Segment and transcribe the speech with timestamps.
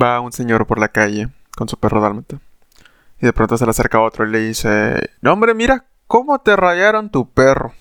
[0.00, 2.38] va un señor por la calle con su perro dálmata.
[3.20, 6.54] Y de pronto se le acerca otro y le dice, no hombre, mira, ¿cómo te
[6.54, 7.74] rayaron tu perro?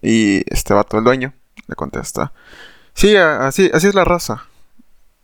[0.00, 1.34] Y este vato, el dueño,
[1.66, 2.32] le contesta,
[2.94, 4.46] sí, así, así es la raza.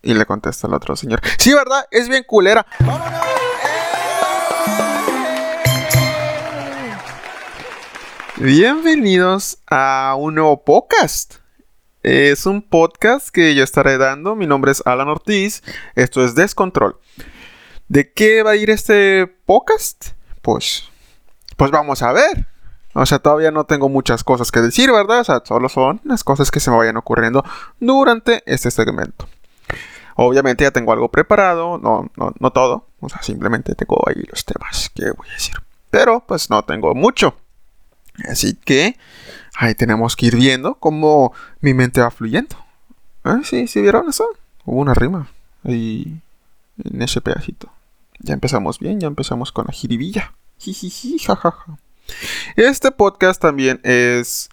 [0.03, 1.86] Y le contesta el otro señor, sí, ¿verdad?
[1.91, 2.66] Es bien culera.
[8.36, 11.46] Bienvenidos a un nuevo podcast.
[12.07, 14.36] Es un podcast que yo estaré dando.
[14.36, 15.64] Mi nombre es Alan Ortiz.
[15.96, 17.00] Esto es Descontrol.
[17.89, 20.11] ¿De qué va a ir este podcast?
[20.40, 20.89] Pues,
[21.57, 22.46] pues vamos a ver.
[22.93, 25.18] O sea, todavía no tengo muchas cosas que decir, ¿verdad?
[25.18, 27.45] O sea, solo son las cosas que se me vayan ocurriendo
[27.81, 29.29] durante este segmento.
[30.14, 32.86] Obviamente ya tengo algo preparado, no, no, no todo.
[33.00, 35.56] O sea, simplemente tengo ahí los temas que voy a decir.
[35.91, 37.36] Pero pues no tengo mucho.
[38.28, 38.97] Así que
[39.56, 42.56] ahí tenemos que ir viendo cómo mi mente va fluyendo.
[43.25, 44.29] Ah, sí, sí vieron eso.
[44.65, 45.29] Hubo una rima
[45.65, 46.20] ahí
[46.84, 47.70] en ese pedacito.
[48.20, 50.33] Ya empezamos bien, ya empezamos con la jiribilla.
[50.59, 51.79] Jijiji, jajaja.
[52.57, 54.51] Este podcast también es...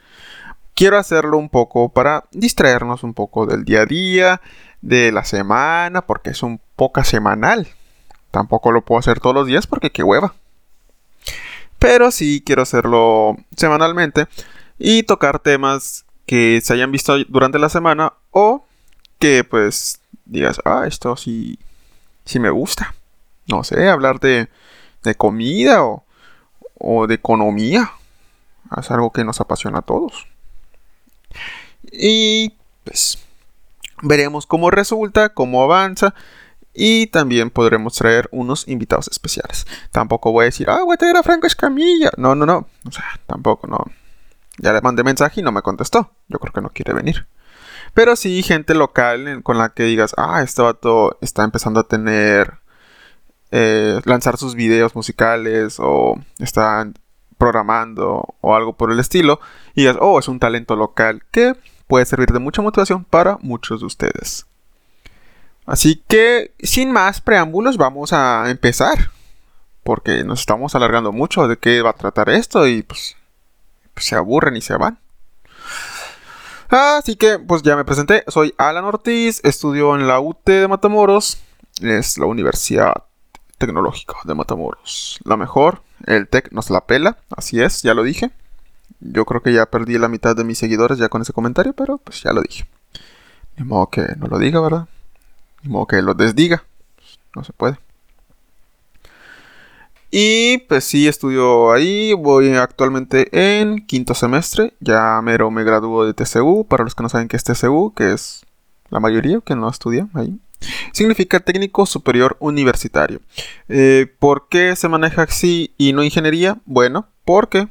[0.76, 4.42] Quiero hacerlo un poco para distraernos un poco del día a día,
[4.82, 7.68] de la semana, porque es un poco semanal.
[8.32, 10.34] Tampoco lo puedo hacer todos los días porque qué hueva.
[11.78, 14.28] Pero sí quiero hacerlo semanalmente
[14.78, 18.66] y tocar temas que se hayan visto durante la semana o
[19.20, 21.60] que pues digas, ah, esto sí,
[22.26, 22.94] sí me gusta.
[23.48, 24.50] No sé, hablar de,
[25.04, 26.04] de comida o,
[26.76, 27.92] o de economía.
[28.78, 30.28] Es algo que nos apasiona a todos.
[31.92, 33.20] Y pues
[34.02, 36.14] veremos cómo resulta, cómo avanza
[36.74, 39.68] y también podremos traer unos invitados especiales.
[39.92, 42.12] Tampoco voy a decir, ah, voy a traer a Franco Escamilla.
[42.18, 42.68] No, no, no.
[42.88, 43.86] O sea, tampoco, no.
[44.58, 46.12] Ya le mandé mensaje y no me contestó.
[46.28, 47.28] Yo creo que no quiere venir.
[47.94, 52.60] Pero sí, gente local con la que digas, ah, este vato está empezando a tener.
[53.56, 56.88] Eh, lanzar sus videos musicales o está
[57.38, 59.40] programando o algo por el estilo.
[59.76, 61.56] Y digas, oh, es un talento local que
[61.88, 64.48] puede servir de mucha motivación para muchos de ustedes.
[65.66, 69.12] Así que, sin más preámbulos, vamos a empezar.
[69.84, 73.18] Porque nos estamos alargando mucho de qué va a tratar esto y pues,
[73.94, 75.00] pues, se aburren y se van.
[76.70, 78.24] Así que, pues ya me presenté.
[78.28, 81.38] Soy Alan Ortiz, estudio en la UT de Matamoros.
[81.82, 82.94] Es la Universidad
[83.58, 85.20] Tecnológica de Matamoros.
[85.24, 88.32] La mejor, el TEC nos la pela, así es, ya lo dije.
[89.00, 91.98] Yo creo que ya perdí la mitad de mis seguidores ya con ese comentario, pero
[91.98, 92.66] pues ya lo dije.
[93.58, 94.88] Ni modo que no lo diga, ¿verdad?
[95.62, 96.64] Como que lo desdiga.
[97.36, 97.78] No se puede.
[100.16, 102.14] Y pues sí, estudio ahí.
[102.14, 104.76] Voy actualmente en quinto semestre.
[104.80, 106.68] Ya mero me graduó de TCU.
[106.70, 108.46] Para los que no saben qué es TCU, que es
[108.92, 110.40] la mayoría que no estudia ahí.
[110.92, 113.22] Significa técnico superior universitario.
[113.68, 116.62] Eh, ¿Por qué se maneja así y no ingeniería?
[116.66, 117.68] Bueno, porque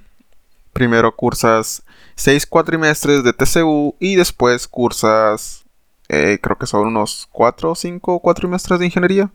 [0.73, 1.85] primero cursas
[2.17, 5.63] seis cuatrimestres de TCU y después cursas
[6.09, 9.31] eh, creo que son unos 4 o 5 cuatrimestres de ingeniería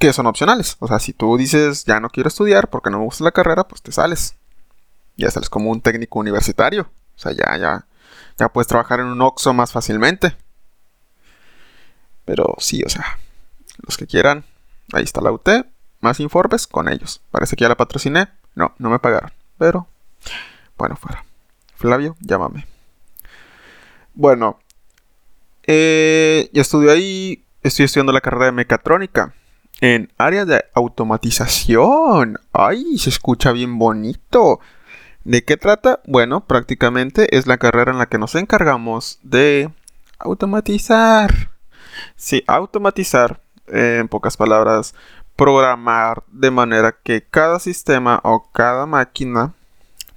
[0.00, 0.76] que son opcionales.
[0.80, 3.68] O sea, si tú dices ya no quiero estudiar porque no me gusta la carrera,
[3.68, 4.34] pues te sales.
[5.16, 6.90] Ya sales como un técnico universitario.
[7.14, 7.86] O sea, ya, ya,
[8.38, 10.34] ya puedes trabajar en un OXO más fácilmente.
[12.24, 13.18] Pero sí, o sea,
[13.86, 14.44] los que quieran,
[14.94, 15.48] ahí está la UT.
[16.00, 17.20] Más informes con ellos.
[17.30, 18.28] Parece que ya la patrociné.
[18.54, 19.32] No, no me pagaron.
[19.58, 19.86] Pero,
[20.78, 21.26] bueno, fuera.
[21.74, 22.66] Flavio, llámame.
[24.14, 24.60] Bueno,
[25.66, 29.34] eh, ya estudio ahí, estoy estudiando la carrera de mecatrónica
[29.80, 32.38] en área de automatización.
[32.52, 34.60] Ay, se escucha bien bonito.
[35.24, 36.00] ¿De qué trata?
[36.06, 39.70] Bueno, prácticamente es la carrera en la que nos encargamos de
[40.18, 41.50] automatizar.
[42.16, 44.94] Sí, automatizar, en pocas palabras,
[45.36, 49.54] programar de manera que cada sistema o cada máquina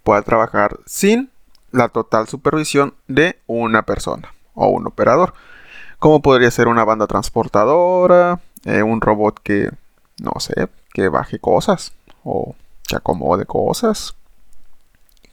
[0.04, 1.30] pueda trabajar sin
[1.72, 5.34] la total supervisión de una persona o un operador.
[6.00, 9.70] Como podría ser una banda transportadora, eh, un robot que,
[10.20, 11.94] no sé, que baje cosas
[12.24, 12.56] o
[12.88, 14.16] que acomode cosas.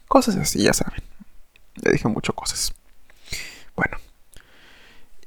[0.08, 1.02] Cosas así, ya saben.
[1.76, 2.72] Le dije mucho cosas.
[3.76, 3.98] Bueno.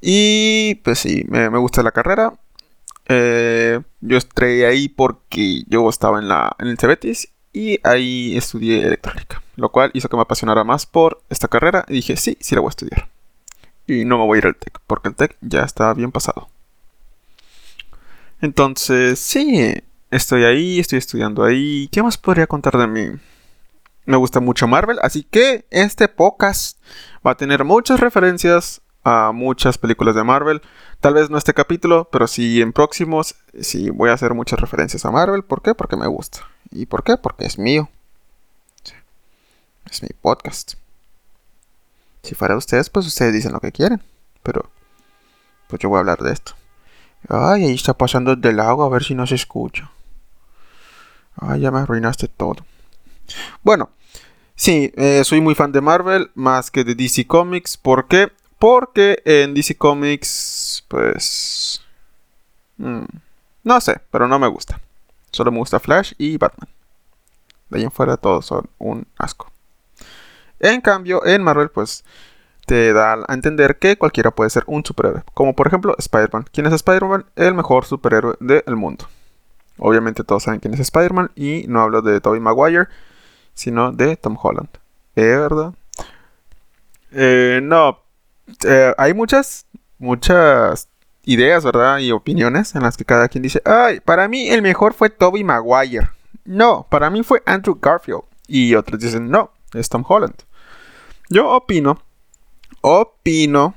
[0.02, 2.34] Y pues sí, me, gusta la carrera.
[3.08, 8.86] Eh, yo estrellé ahí porque yo estaba en, la, en el Cebetis y ahí estudié
[8.86, 9.42] electrónica.
[9.56, 12.62] Lo cual hizo que me apasionara más por esta carrera y dije, sí, sí la
[12.62, 13.14] voy a estudiar
[13.88, 16.50] y no me voy a ir al TEC, porque el TEC ya está bien pasado.
[18.44, 19.74] Entonces, sí,
[20.12, 21.88] estoy ahí, estoy estudiando ahí.
[21.94, 23.18] ¿Qué más podría contar de mí?
[24.04, 26.78] Me gusta mucho Marvel, así que este podcast
[27.26, 30.62] va a tener muchas referencias a muchas películas de Marvel.
[31.00, 33.36] Tal vez no este capítulo, pero sí en próximos.
[33.62, 35.44] Sí voy a hacer muchas referencias a Marvel.
[35.44, 35.74] ¿Por qué?
[35.74, 36.40] Porque me gusta.
[36.70, 37.16] ¿Y por qué?
[37.16, 37.90] Porque es mío.
[39.90, 40.74] Es mi podcast.
[42.24, 44.04] Si fuera ustedes, pues ustedes dicen lo que quieren.
[44.44, 44.70] Pero,
[45.70, 46.56] pues yo voy a hablar de esto.
[47.30, 49.90] Ay, ahí está pasando del agua, a ver si no se escucha.
[51.36, 52.66] Ay, ya me arruinaste todo.
[53.62, 53.90] Bueno,
[54.56, 57.78] sí, eh, soy muy fan de Marvel, más que de DC Comics.
[57.78, 58.32] ¿Por qué?
[58.60, 61.82] Porque en DC Comics, pues...
[62.78, 63.06] Mm,
[63.64, 64.80] no sé, pero no me gusta.
[65.32, 66.70] Solo me gusta Flash y Batman.
[67.70, 69.52] De ahí en fuera todos son un asco.
[70.60, 72.04] En cambio, en Marvel, pues
[72.66, 75.24] te da a entender que cualquiera puede ser un superhéroe.
[75.34, 76.46] Como por ejemplo Spider-Man.
[76.52, 77.26] ¿Quién es Spider-Man?
[77.36, 79.06] El mejor superhéroe del mundo.
[79.78, 82.88] Obviamente todos saben quién es Spider-Man y no hablo de Tobey Maguire,
[83.54, 84.70] sino de Tom Holland.
[85.16, 85.74] ¿Eh, verdad?
[87.12, 88.00] Eh, no,
[88.66, 89.66] eh, hay muchas,
[90.00, 90.90] muchas
[91.24, 92.00] ideas, ¿verdad?
[92.00, 95.44] Y opiniones en las que cada quien dice, ay, para mí el mejor fue Tobey
[95.44, 96.10] Maguire.
[96.46, 98.24] No, para mí fue Andrew Garfield.
[98.48, 100.36] Y otros dicen, no, es Tom Holland.
[101.30, 102.02] Yo opino,
[102.84, 103.76] opino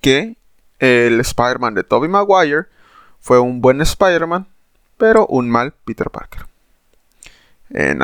[0.00, 0.36] que
[0.78, 2.66] el Spider-Man de Tobey Maguire
[3.20, 4.46] fue un buen Spider-Man,
[4.98, 6.46] pero un mal Peter Parker.
[7.70, 7.98] En,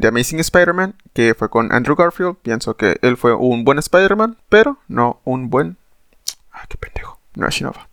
[0.00, 4.36] The Amazing Spider-Man, que fue con Andrew Garfield, pienso que él fue un buen Spider-Man,
[4.48, 5.76] pero no un buen...
[6.52, 7.18] Ah, qué pendejo.
[7.34, 7.88] No es Shinova.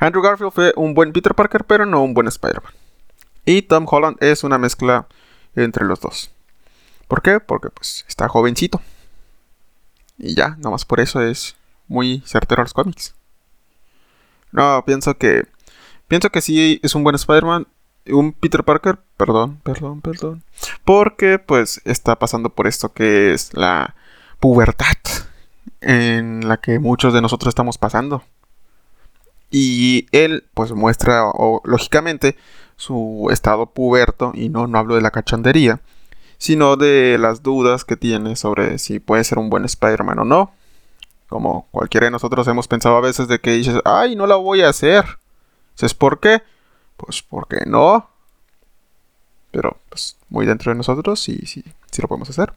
[0.00, 2.72] Andrew Garfield fue un buen Peter Parker, pero no un buen Spider-Man.
[3.44, 5.06] Y Tom Holland es una mezcla
[5.56, 6.30] entre los dos.
[7.08, 7.40] ¿Por qué?
[7.40, 8.80] Porque pues está jovencito.
[10.22, 11.56] Y ya, nomás por eso es
[11.88, 13.14] muy certero los cómics.
[14.52, 15.48] No, pienso que.
[16.06, 17.66] Pienso que sí es un buen Spider-Man.
[18.06, 20.44] Un Peter Parker, perdón, perdón, perdón.
[20.84, 23.96] Porque pues está pasando por esto que es la
[24.38, 24.96] pubertad.
[25.80, 28.22] En la que muchos de nosotros estamos pasando.
[29.50, 31.24] Y él pues muestra,
[31.64, 32.36] lógicamente,
[32.76, 34.30] su estado puberto.
[34.34, 35.80] Y no, no hablo de la cachondería
[36.42, 40.52] sino de las dudas que tiene sobre si puede ser un buen Spider-Man o no.
[41.28, 44.60] Como cualquiera de nosotros hemos pensado a veces de que dices, ay, no la voy
[44.62, 45.04] a hacer.
[45.76, 46.42] ¿Sabes por qué?
[46.96, 48.10] Pues porque no.
[49.52, 51.62] Pero, pues, muy dentro de nosotros sí, sí,
[51.92, 52.52] sí lo podemos hacer.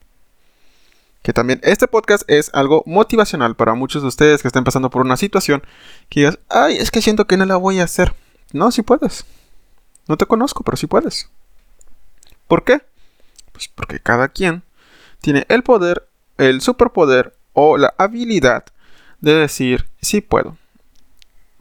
[1.22, 5.04] Que también este podcast es algo motivacional para muchos de ustedes que estén pasando por
[5.04, 5.62] una situación
[6.10, 8.16] que digas, ay, es que siento que no la voy a hacer.
[8.52, 9.26] No, sí puedes.
[10.08, 11.30] No te conozco, pero sí puedes.
[12.48, 12.81] ¿Por qué?
[13.56, 14.63] Pues porque cada quien
[15.22, 18.66] tiene el poder, el superpoder o la habilidad
[19.22, 20.57] de decir sí puedo.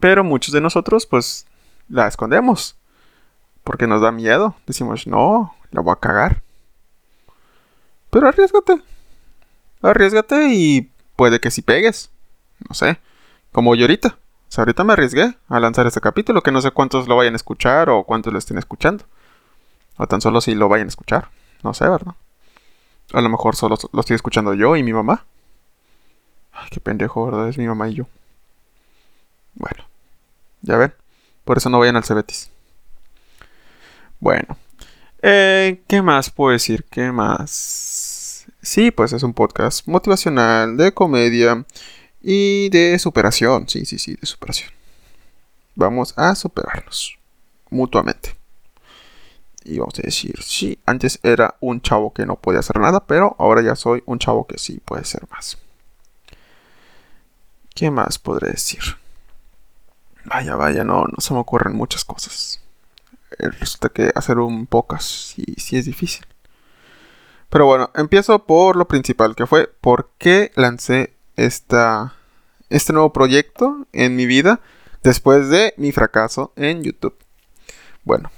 [0.01, 1.47] Pero muchos de nosotros pues
[1.87, 2.75] la escondemos.
[3.63, 4.57] Porque nos da miedo.
[4.67, 6.43] Decimos, no, la voy a cagar.
[8.09, 8.81] Pero arriesgate.
[9.81, 12.11] Arriesgate y puede que si pegues.
[12.67, 12.99] No sé.
[13.53, 14.09] Como yo ahorita.
[14.09, 16.41] O sea, ahorita me arriesgué a lanzar este capítulo.
[16.41, 19.05] Que no sé cuántos lo vayan a escuchar o cuántos lo estén escuchando.
[19.95, 21.29] O tan solo si lo vayan a escuchar.
[21.65, 22.13] No sé, ¿verdad?
[23.11, 25.25] A lo mejor solo lo estoy escuchando yo y mi mamá.
[26.53, 27.49] Ay, qué pendejo, ¿verdad?
[27.49, 28.05] Es mi mamá y yo.
[29.55, 29.83] Bueno,
[30.61, 30.93] ya ven.
[31.43, 32.51] Por eso no vayan al Cebetis.
[34.19, 34.55] Bueno.
[35.23, 36.85] Eh, ¿Qué más puedo decir?
[36.91, 38.45] ¿Qué más?
[38.61, 41.65] Sí, pues es un podcast motivacional, de comedia
[42.21, 43.67] y de superación.
[43.67, 44.69] Sí, sí, sí, de superación.
[45.73, 47.17] Vamos a superarnos
[47.71, 48.44] mutuamente.
[49.65, 53.35] Y vamos a decir, sí, antes era un chavo que no podía hacer nada, pero
[53.39, 55.57] ahora ya soy un chavo que sí puede ser más.
[57.73, 58.81] ¿Qué más podré decir?
[60.23, 62.61] Vaya, vaya, no, no se me ocurren muchas cosas.
[63.39, 66.25] Eh, resulta que hacer un pocas sí, sí es difícil.
[67.49, 72.13] Pero bueno, empiezo por lo principal, que fue por qué lancé esta,
[72.69, 74.59] este nuevo proyecto en mi vida
[75.03, 77.15] después de mi fracaso en YouTube.
[78.03, 78.31] Bueno,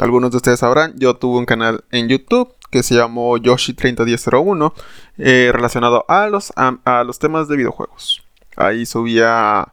[0.00, 4.72] algunos de ustedes sabrán, yo tuve un canal en YouTube que se llamó Yoshi301001
[5.18, 8.22] eh, relacionado a los, a, los temas de videojuegos.
[8.56, 9.68] Ahí subía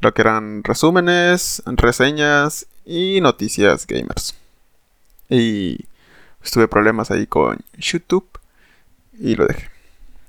[0.00, 4.34] lo que eran resúmenes, reseñas y noticias gamers.
[5.28, 5.84] Y
[6.50, 8.26] tuve problemas ahí con YouTube
[9.18, 9.68] y lo dejé.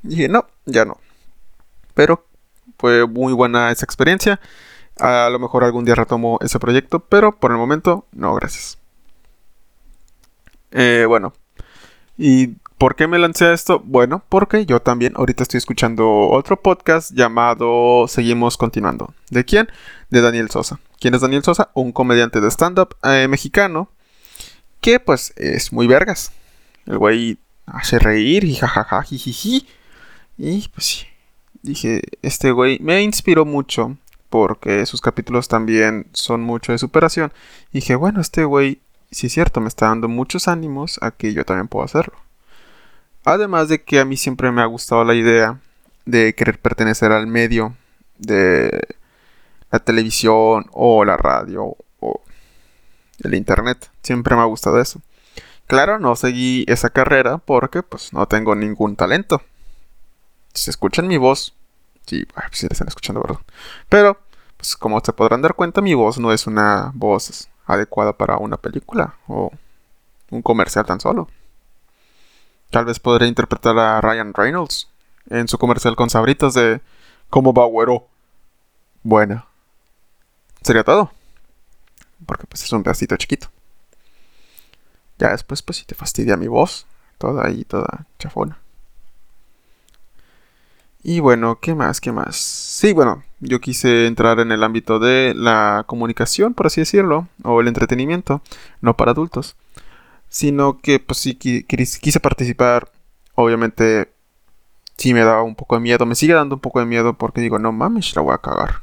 [0.03, 0.97] Y dije, no, ya no.
[1.93, 2.25] Pero
[2.77, 4.41] fue muy buena esa experiencia.
[4.99, 8.78] A lo mejor algún día retomo ese proyecto, pero por el momento no, gracias.
[10.71, 11.33] Eh, bueno,
[12.17, 12.47] ¿y
[12.77, 13.81] por qué me lancé a esto?
[13.83, 19.13] Bueno, porque yo también ahorita estoy escuchando otro podcast llamado Seguimos Continuando.
[19.29, 19.67] ¿De quién?
[20.09, 20.79] De Daniel Sosa.
[20.99, 21.69] ¿Quién es Daniel Sosa?
[21.73, 23.89] Un comediante de stand-up eh, mexicano
[24.81, 26.31] que pues es muy vergas.
[26.85, 29.67] El güey hace reír y jajaja, jijiji.
[30.37, 31.05] Y pues sí,
[31.61, 33.97] dije, este güey me inspiró mucho
[34.29, 37.31] porque sus capítulos también son mucho de superación.
[37.71, 38.79] Y dije, bueno, este güey,
[39.11, 42.15] si es cierto, me está dando muchos ánimos a que yo también puedo hacerlo.
[43.25, 45.59] Además de que a mí siempre me ha gustado la idea
[46.05, 47.75] de querer pertenecer al medio
[48.17, 48.95] de
[49.71, 52.21] la televisión o la radio o
[53.23, 53.89] el internet.
[54.01, 55.01] Siempre me ha gustado eso.
[55.67, 59.41] Claro, no seguí esa carrera porque pues no tengo ningún talento.
[60.53, 61.53] Si escuchan mi voz,
[62.07, 63.41] sí, si la están escuchando, ¿verdad?
[63.87, 64.19] Pero,
[64.57, 68.57] pues como se podrán dar cuenta, mi voz no es una voz adecuada para una
[68.57, 69.51] película o
[70.31, 71.29] un comercial tan solo.
[72.71, 74.89] Tal vez podré interpretar a Ryan Reynolds
[75.29, 76.81] en su comercial con sabritas de
[77.29, 78.07] ¿Cómo va, güero?
[79.03, 79.45] Bueno,
[80.63, 81.11] sería todo.
[82.25, 83.49] Porque pues es un pedacito chiquito.
[85.19, 86.87] Ya después, pues si te fastidia mi voz,
[87.19, 88.57] toda ahí, toda chafona.
[91.01, 92.01] Y bueno, ¿qué más?
[92.01, 92.35] ¿Qué más?
[92.35, 97.61] Sí, bueno, yo quise entrar en el ámbito de la comunicación, por así decirlo, o
[97.61, 98.41] el entretenimiento,
[98.81, 99.55] no para adultos,
[100.27, 102.91] sino que pues sí quise participar,
[103.35, 104.11] obviamente
[104.97, 107.41] sí me daba un poco de miedo, me sigue dando un poco de miedo porque
[107.41, 108.81] digo, no mames, la voy a cagar.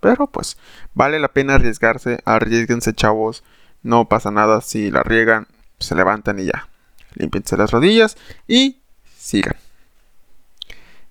[0.00, 0.58] Pero pues
[0.94, 3.42] vale la pena arriesgarse, arriesguense chavos,
[3.82, 5.46] no pasa nada si la riegan,
[5.78, 6.68] se levantan y ya.
[7.14, 8.80] Límpiense las rodillas y
[9.16, 9.56] sigan.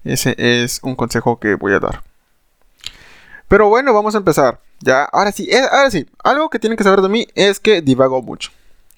[0.03, 2.03] Ese es un consejo que voy a dar.
[3.47, 4.59] Pero bueno, vamos a empezar.
[4.79, 6.07] Ya, ahora sí, eh, ahora sí.
[6.23, 8.51] Algo que tienen que saber de mí es que divago mucho.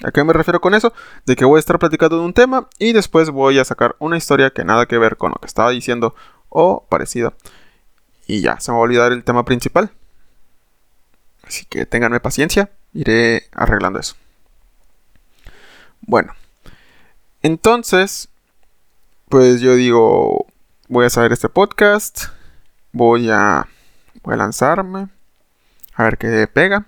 [0.04, 0.94] ¿A qué me refiero con eso?
[1.26, 4.18] De que voy a estar platicando de un tema y después voy a sacar una
[4.18, 6.16] historia que nada que ver con lo que estaba diciendo
[6.50, 7.34] o parecida.
[8.28, 9.92] Y ya, se me va a olvidar el tema principal.
[11.46, 14.16] Así que ténganme paciencia, iré arreglando eso.
[16.02, 16.34] Bueno,
[17.42, 18.30] entonces,
[19.30, 20.48] pues yo digo,
[20.94, 22.26] voy a saber este podcast,
[22.92, 23.68] voy a,
[24.22, 25.10] voy a lanzarme,
[25.96, 26.86] a ver qué pega.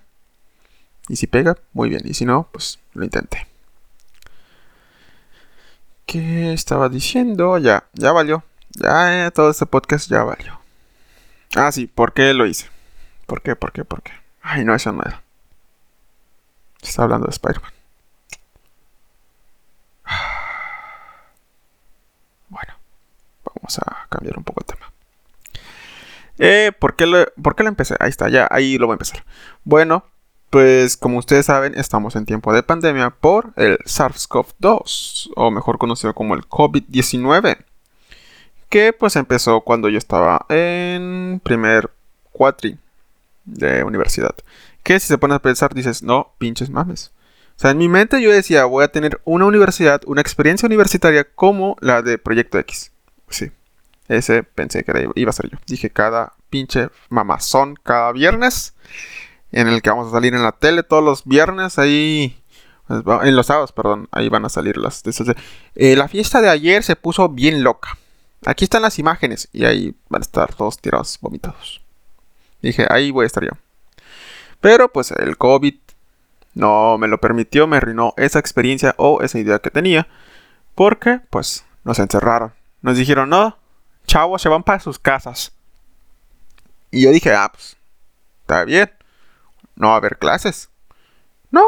[1.07, 2.01] Y si pega, muy bien.
[2.05, 3.47] Y si no, pues lo intenté.
[6.05, 7.57] ¿Qué estaba diciendo?
[7.57, 8.43] Ya, ya valió.
[8.69, 10.59] Ya, todo este podcast ya valió.
[11.55, 12.69] Ah, sí, ¿por qué lo hice?
[13.25, 13.55] ¿Por qué?
[13.55, 13.85] ¿Por qué?
[13.85, 14.11] ¿Por qué?
[14.41, 15.23] Ay, no, eso no era.
[16.79, 17.71] Está hablando de Spider-Man.
[23.65, 24.91] Vamos a cambiar un poco el tema.
[26.37, 27.95] Eh, ¿por qué, lo, ¿Por qué lo empecé?
[27.99, 29.23] Ahí está, ya, ahí lo voy a empezar.
[29.63, 30.05] Bueno,
[30.49, 36.13] pues como ustedes saben, estamos en tiempo de pandemia por el SARS-CoV-2, o mejor conocido
[36.13, 37.57] como el COVID-19,
[38.69, 41.89] que pues empezó cuando yo estaba en primer
[42.31, 42.77] cuatri
[43.45, 44.35] de universidad.
[44.83, 47.11] Que si se pone a pensar, dices, no, pinches mames.
[47.57, 51.23] O sea, en mi mente yo decía, voy a tener una universidad, una experiencia universitaria
[51.23, 52.91] como la de Proyecto X.
[53.29, 53.51] Sí,
[54.07, 55.57] ese pensé que iba a ser yo.
[55.67, 58.75] Dije, cada pinche mamazón, cada viernes
[59.51, 62.41] en el que vamos a salir en la tele todos los viernes, ahí,
[62.87, 65.01] pues, en los sábados, perdón, ahí van a salir las...
[65.75, 67.97] Eh, la fiesta de ayer se puso bien loca.
[68.45, 71.81] Aquí están las imágenes y ahí van a estar todos tirados, vomitados.
[72.61, 73.51] Dije, ahí voy a estar yo.
[74.59, 75.75] Pero pues el COVID
[76.53, 80.07] no me lo permitió, me arruinó esa experiencia o esa idea que tenía.
[80.75, 82.53] Porque pues nos encerraron.
[82.85, 83.57] Nos dijeron, no,
[84.05, 85.51] chavos, se van para sus casas.
[86.91, 87.75] Y yo dije, ah, pues,
[88.41, 88.91] está bien
[89.75, 90.69] no va a haber clases.
[91.51, 91.63] No,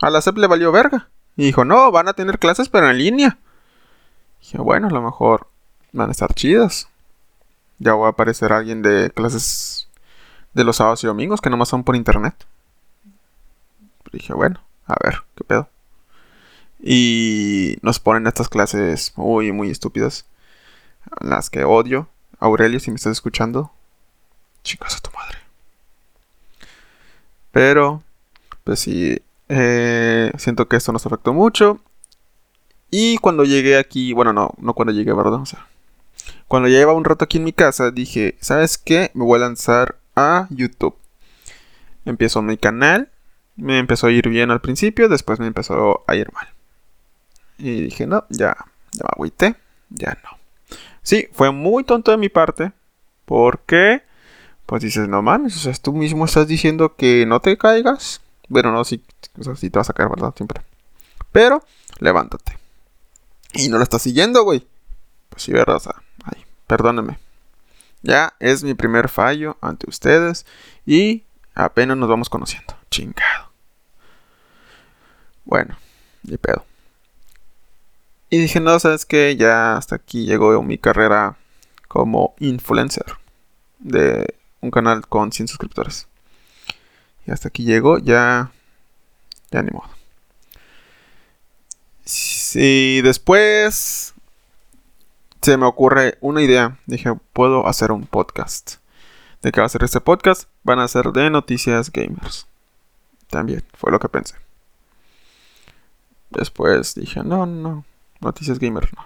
[0.00, 1.08] a la SEP le valió verga.
[1.36, 3.38] Y dijo, no, van a tener clases pero en línea.
[4.40, 5.48] dije, bueno, a lo mejor
[5.92, 6.88] van a estar chidas.
[7.78, 9.88] Ya va a aparecer alguien de clases
[10.52, 12.34] de los sábados y domingos que nomás son por internet.
[14.12, 15.68] dije, bueno, a ver, qué pedo.
[16.82, 20.26] Y nos ponen estas clases muy, muy estúpidas.
[21.20, 22.08] Las que odio.
[22.40, 23.70] Aurelio, si me estás escuchando.
[24.64, 25.38] Chicas a tu madre.
[27.52, 28.02] Pero,
[28.64, 31.80] pues sí, eh, siento que esto nos afectó mucho.
[32.90, 35.34] Y cuando llegué aquí, bueno, no, no cuando llegué, ¿verdad?
[35.34, 35.66] O sea,
[36.48, 39.10] cuando ya llevaba un rato aquí en mi casa, dije, ¿sabes qué?
[39.14, 40.96] Me voy a lanzar a YouTube.
[42.04, 43.10] Empiezo mi canal,
[43.56, 46.48] me empezó a ir bien al principio, después me empezó a ir mal.
[47.62, 48.56] Y dije, no, ya,
[48.90, 49.54] ya me agüité,
[49.88, 50.76] ya no.
[51.02, 52.72] Sí, fue muy tonto de mi parte,
[53.24, 54.02] porque
[54.66, 58.20] pues dices, no mames, o sea, tú mismo estás diciendo que no te caigas.
[58.48, 59.04] Bueno, no, sí,
[59.38, 60.34] o sea, sí te vas a caer, ¿verdad?
[60.36, 60.62] Siempre.
[61.30, 61.62] Pero,
[62.00, 62.58] levántate.
[63.54, 64.66] Y no lo estás siguiendo, güey.
[65.28, 65.76] Pues sí, ¿verdad?
[65.76, 67.18] O sea, ay, perdónenme.
[68.02, 70.46] Ya es mi primer fallo ante ustedes
[70.84, 71.22] y
[71.54, 72.74] apenas nos vamos conociendo.
[72.90, 73.52] Chingado.
[75.44, 75.76] Bueno,
[76.24, 76.64] ni pedo.
[78.32, 81.36] Y dije, no, sabes que ya hasta aquí llegó mi carrera
[81.86, 83.04] como influencer
[83.78, 86.08] de un canal con 100 suscriptores.
[87.26, 88.50] Y hasta aquí llego, ya,
[89.50, 89.90] ya ni modo.
[92.06, 94.14] Si después
[95.42, 98.76] se me ocurre una idea, dije, puedo hacer un podcast.
[99.42, 100.48] ¿De qué va a ser este podcast?
[100.62, 102.46] Van a ser de noticias gamers.
[103.28, 104.36] También, fue lo que pensé.
[106.30, 107.84] Después dije, no, no,
[108.22, 109.04] noticias gamers no.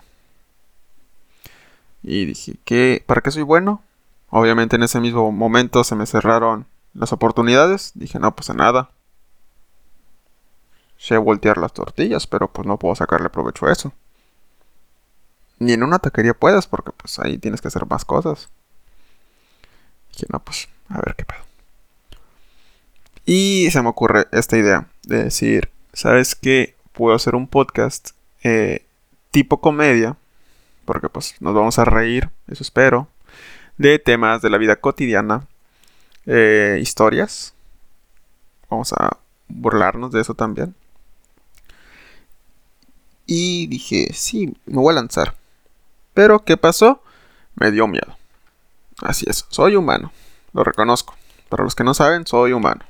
[2.03, 3.03] Y dije, ¿qué?
[3.05, 3.83] ¿Para qué soy bueno?
[4.31, 7.93] Obviamente en ese mismo momento se me cerraron las oportunidades.
[7.95, 8.91] Dije, no, pues a nada.
[10.99, 13.93] Sé voltear las tortillas, pero pues no puedo sacarle provecho a eso.
[15.59, 18.49] Ni en una taquería puedes, porque pues ahí tienes que hacer más cosas.
[20.13, 21.41] Dije, no, pues a ver qué pedo.
[23.25, 26.77] Y se me ocurre esta idea de decir, ¿sabes qué?
[26.93, 28.11] Puedo hacer un podcast
[28.45, 28.86] eh,
[29.37, 30.17] tipo comedia,
[30.87, 33.07] porque pues nos vamos a reír, eso espero,
[33.77, 35.47] de temas de la vida cotidiana,
[36.25, 37.53] eh, historias.
[38.71, 40.75] Vamos a burlarnos de eso también.
[43.27, 45.35] Y dije, sí, me voy a lanzar.
[46.15, 47.03] Pero, ¿qué pasó?
[47.57, 48.17] Me dio miedo.
[49.03, 50.13] Así es, soy humano,
[50.55, 51.15] lo reconozco.
[51.51, 52.87] Para los que no saben, soy humano.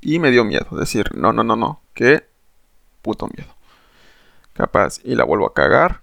[0.00, 2.26] Y me dio miedo decir, no, no, no, no, qué
[3.00, 3.57] puto miedo.
[4.58, 6.02] Capaz, y la vuelvo a cagar.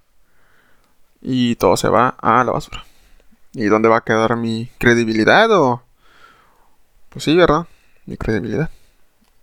[1.21, 2.85] Y todo se va a la basura.
[3.51, 5.51] ¿Y dónde va a quedar mi credibilidad?
[5.51, 5.83] O...
[7.09, 7.67] Pues sí, ¿verdad?
[8.05, 8.69] Mi credibilidad.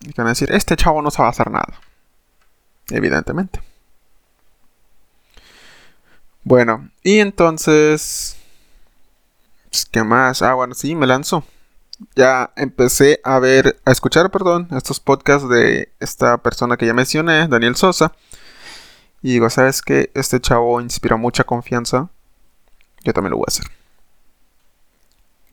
[0.00, 1.78] Y van a decir, este chavo no sabe hacer nada.
[2.88, 3.60] Evidentemente.
[6.42, 8.38] Bueno, y entonces...
[9.70, 10.40] Pues, ¿Qué más?
[10.40, 11.44] Ah, bueno, sí, me lanzo.
[12.16, 17.46] Ya empecé a ver, a escuchar, perdón, estos podcasts de esta persona que ya mencioné,
[17.46, 18.12] Daniel Sosa.
[19.22, 20.10] Y digo, ¿sabes qué?
[20.14, 22.10] Este chavo inspira mucha confianza.
[23.04, 23.66] Yo también lo voy a hacer.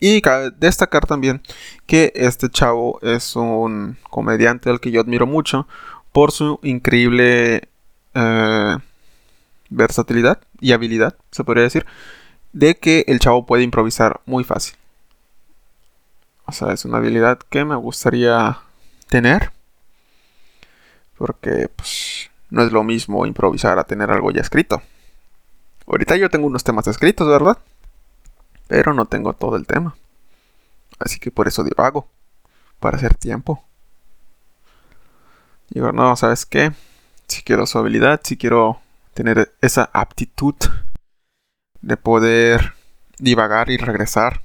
[0.00, 1.42] Y cabe destacar también
[1.86, 5.68] que este chavo es un comediante al que yo admiro mucho
[6.12, 7.68] por su increíble
[8.14, 8.76] eh,
[9.68, 11.86] versatilidad y habilidad, se podría decir,
[12.52, 14.74] de que el chavo puede improvisar muy fácil.
[16.46, 18.58] O sea, es una habilidad que me gustaría
[19.08, 19.52] tener.
[21.16, 24.82] Porque pues, no es lo mismo improvisar a tener algo ya escrito.
[25.86, 27.58] Ahorita yo tengo unos temas escritos, ¿verdad?
[28.70, 29.96] pero no tengo todo el tema.
[31.00, 32.06] Así que por eso divago,
[32.78, 33.64] para hacer tiempo.
[35.70, 36.70] Digo, no, ¿sabes qué?
[37.26, 38.80] Si quiero su habilidad, si quiero
[39.12, 40.54] tener esa aptitud
[41.80, 42.74] de poder
[43.18, 44.40] divagar y regresar.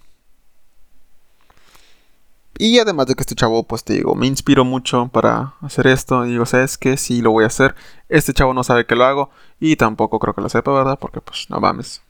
[2.58, 6.24] Y además de que este chavo, pues te digo, me inspiró mucho para hacer esto.
[6.24, 6.96] Digo, ¿sabes qué?
[6.96, 7.76] Sí, lo voy a hacer.
[8.08, 9.30] Este chavo no sabe que lo hago.
[9.60, 10.98] Y tampoco creo que lo sepa, ¿verdad?
[11.00, 12.02] Porque pues no mames.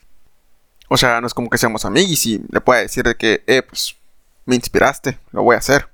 [0.87, 3.63] O sea, no es como que seamos amigos y le puede decir de que, eh,
[3.63, 3.95] pues,
[4.45, 5.89] me inspiraste, lo voy a hacer.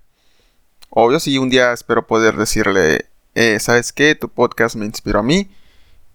[0.90, 4.16] Obvio, sí, un día espero poder decirle, eh, ¿sabes qué?
[4.16, 5.50] Tu podcast me inspiró a mí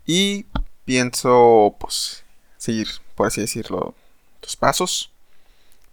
[0.05, 0.45] y
[0.85, 2.25] pienso, pues,
[2.59, 3.95] seguir, por así decirlo,
[4.41, 5.11] tus pasos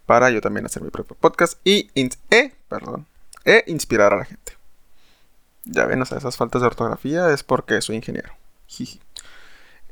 [0.06, 1.90] para yo también hacer mi propio podcast y,
[2.30, 3.06] eh, perdón,
[3.46, 4.54] e inspirar a la gente.
[5.66, 8.34] Ya ven, o sea, esas faltas de ortografía es porque soy ingeniero.
[8.68, 9.00] Jiji.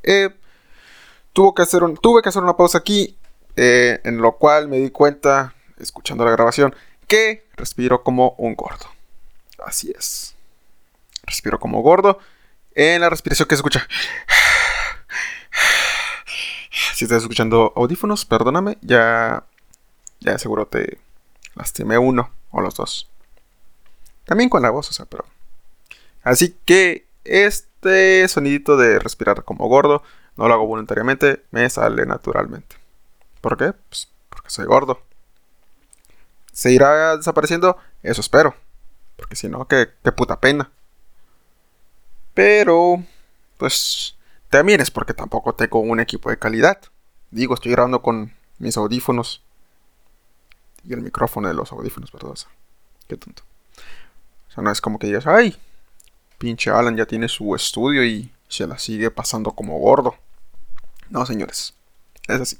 [0.02, 0.30] Eh,
[1.34, 3.16] que hacer tuve que hacer una pausa aquí,
[3.56, 6.74] en lo cual me di cuenta, escuchando la grabación,
[7.06, 8.86] que respiro como un gordo.
[9.64, 10.34] Así es.
[11.24, 12.18] Respiro como gordo.
[12.74, 13.86] En la respiración que se escucha.
[16.94, 19.44] Si estás escuchando audífonos, perdóname, ya,
[20.22, 20.98] ya seguro te
[21.54, 23.08] lastimé uno o los dos.
[24.24, 25.24] También con la voz, o sea, pero...
[26.22, 30.02] Así que este sonidito de respirar como gordo
[30.36, 32.76] no lo hago voluntariamente, me sale naturalmente.
[33.40, 33.72] ¿Por qué?
[33.88, 35.02] Pues porque soy gordo.
[36.52, 37.76] ¿Se irá desapareciendo?
[38.02, 38.54] Eso espero.
[39.16, 40.70] Porque si no, qué, qué puta pena.
[42.34, 43.02] Pero,
[43.58, 44.16] pues,
[44.48, 46.78] también es porque tampoco tengo un equipo de calidad.
[47.30, 49.42] Digo, estoy grabando con mis audífonos.
[50.84, 52.34] Y el micrófono de los audífonos, ¿verdad?
[53.08, 53.42] qué tonto.
[54.48, 55.56] O sea, no es como que digas, ay,
[56.38, 60.16] pinche Alan ya tiene su estudio y se la sigue pasando como gordo.
[61.08, 61.74] No, señores.
[62.28, 62.58] Es así.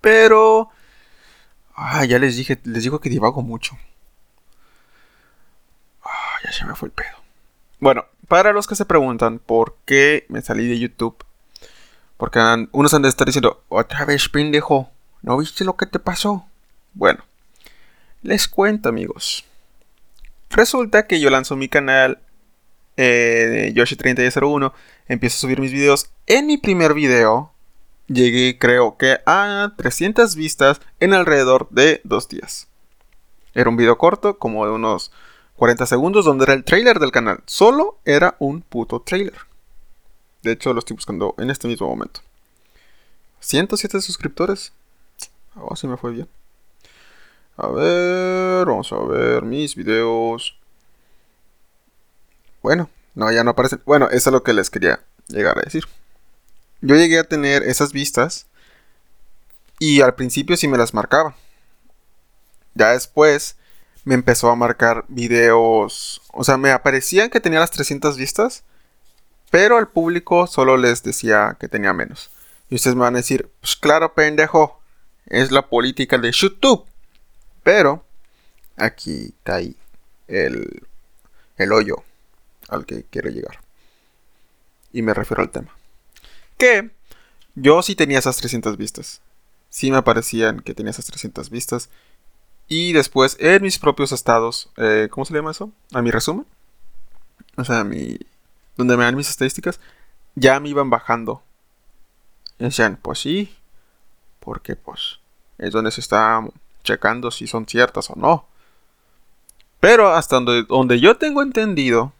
[0.00, 0.70] Pero...
[1.74, 3.78] Ah, ya les dije, les digo que divago mucho.
[6.02, 7.16] Ah, ya se me fue el pedo.
[7.78, 11.24] Bueno, para los que se preguntan por qué me salí de YouTube.
[12.16, 12.40] Porque
[12.72, 14.90] unos han de estar diciendo, otra vez pendejo,
[15.22, 16.46] ¿no viste lo que te pasó?
[16.94, 17.24] Bueno,
[18.22, 19.44] les cuento amigos.
[20.50, 22.18] Resulta que yo lanzo mi canal
[22.96, 24.72] eh, Yoshi3001,
[25.06, 26.10] empiezo a subir mis videos.
[26.26, 27.52] En mi primer video,
[28.08, 32.66] llegué creo que a 300 vistas en alrededor de dos días.
[33.54, 35.12] Era un video corto, como de unos
[35.56, 37.42] 40 segundos, donde era el trailer del canal.
[37.46, 39.36] Solo era un puto trailer.
[40.42, 42.20] De hecho, lo estoy buscando en este mismo momento.
[43.40, 44.72] 107 suscriptores.
[45.60, 46.28] Oh, se me fue bien.
[47.56, 50.56] A ver, vamos a ver mis videos.
[52.62, 53.82] Bueno, no, ya no aparecen.
[53.84, 55.84] Bueno, eso es lo que les quería llegar a decir.
[56.80, 58.46] Yo llegué a tener esas vistas
[59.78, 61.34] y al principio sí me las marcaba.
[62.74, 63.56] Ya después
[64.04, 68.64] me empezó a marcar videos, o sea, me aparecían que tenía las 300 vistas,
[69.50, 72.30] pero al público solo les decía que tenía menos.
[72.70, 74.77] Y ustedes me van a decir, pues claro, pendejo,
[75.28, 76.84] es la política de YouTube.
[77.62, 78.04] Pero
[78.76, 80.82] aquí está el,
[81.56, 82.02] el hoyo
[82.68, 83.60] al que quiero llegar.
[84.92, 85.74] Y me refiero al tema.
[86.56, 86.90] Que
[87.54, 89.20] yo sí tenía esas 300 vistas.
[89.68, 91.90] Sí me aparecían que tenía esas 300 vistas.
[92.68, 95.72] Y después en mis propios estados, eh, ¿cómo se llama eso?
[95.92, 96.46] A mi resumen.
[97.56, 98.18] O sea, a mi...
[98.76, 99.80] Donde me dan mis estadísticas.
[100.34, 101.42] Ya me iban bajando.
[102.58, 103.57] Decían, pues sí.
[104.48, 105.18] Porque pues
[105.58, 106.42] es donde se está
[106.82, 108.46] checando si son ciertas o no.
[109.78, 112.14] Pero hasta donde, donde yo tengo entendido,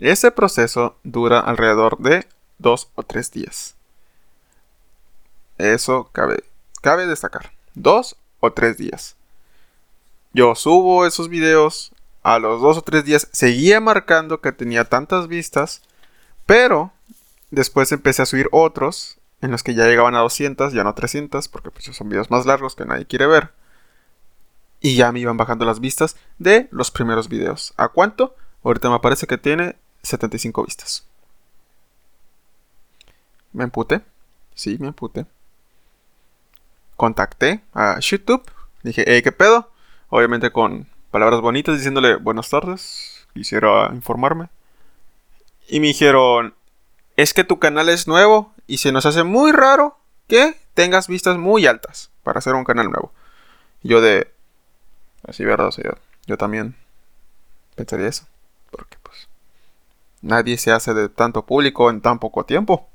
[0.00, 2.26] ese proceso dura alrededor de
[2.58, 3.76] dos o tres días.
[5.56, 6.42] Eso cabe,
[6.80, 7.52] cabe destacar.
[7.74, 9.14] Dos o tres días.
[10.32, 11.92] Yo subo esos videos.
[12.24, 15.82] A los dos o tres días seguía marcando que tenía tantas vistas.
[16.44, 16.90] Pero
[17.52, 20.94] después empecé a subir otros en los que ya llegaban a 200, ya no a
[20.94, 23.52] 300, porque pues son videos más largos que nadie quiere ver.
[24.80, 27.74] Y ya me iban bajando las vistas de los primeros videos.
[27.76, 28.36] ¿A cuánto?
[28.62, 31.06] Ahorita me parece que tiene 75 vistas.
[33.52, 34.02] Me emputé.
[34.54, 35.26] Sí, me emputé.
[36.96, 38.42] Contacté a YouTube.
[38.82, 39.70] Dije, hey, ¿qué pedo?
[40.08, 43.26] Obviamente con palabras bonitas diciéndole buenas tardes.
[43.34, 44.48] Quisiera informarme.
[45.68, 46.54] Y me dijeron,
[47.18, 51.36] es que tu canal es nuevo y se nos hace muy raro que tengas vistas
[51.36, 53.12] muy altas para hacer un canal nuevo.
[53.82, 54.32] yo de...
[55.26, 55.98] Así, ¿verdad, señor?
[56.26, 56.76] Yo también
[57.74, 58.24] pensaría eso.
[58.70, 59.28] Porque pues...
[60.22, 62.88] Nadie se hace de tanto público en tan poco tiempo.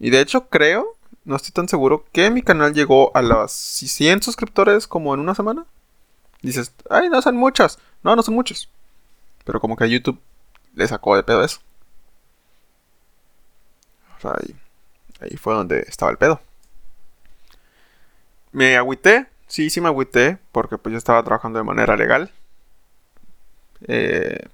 [0.00, 4.22] Y de hecho creo, no estoy tan seguro, que mi canal llegó a las 100
[4.22, 5.66] suscriptores como en una semana.
[6.42, 7.78] Dices, ay, no son muchas.
[8.02, 8.68] No, no son muchos.
[9.44, 10.20] Pero como que a YouTube
[10.74, 11.60] le sacó de pedo eso.
[15.20, 16.40] Ahí fue donde estaba el pedo.
[18.52, 19.26] Me agüité.
[19.46, 20.38] Sí, sí me agüité.
[20.52, 22.30] Porque pues yo estaba trabajando de manera legal.
[23.86, 24.48] Eh,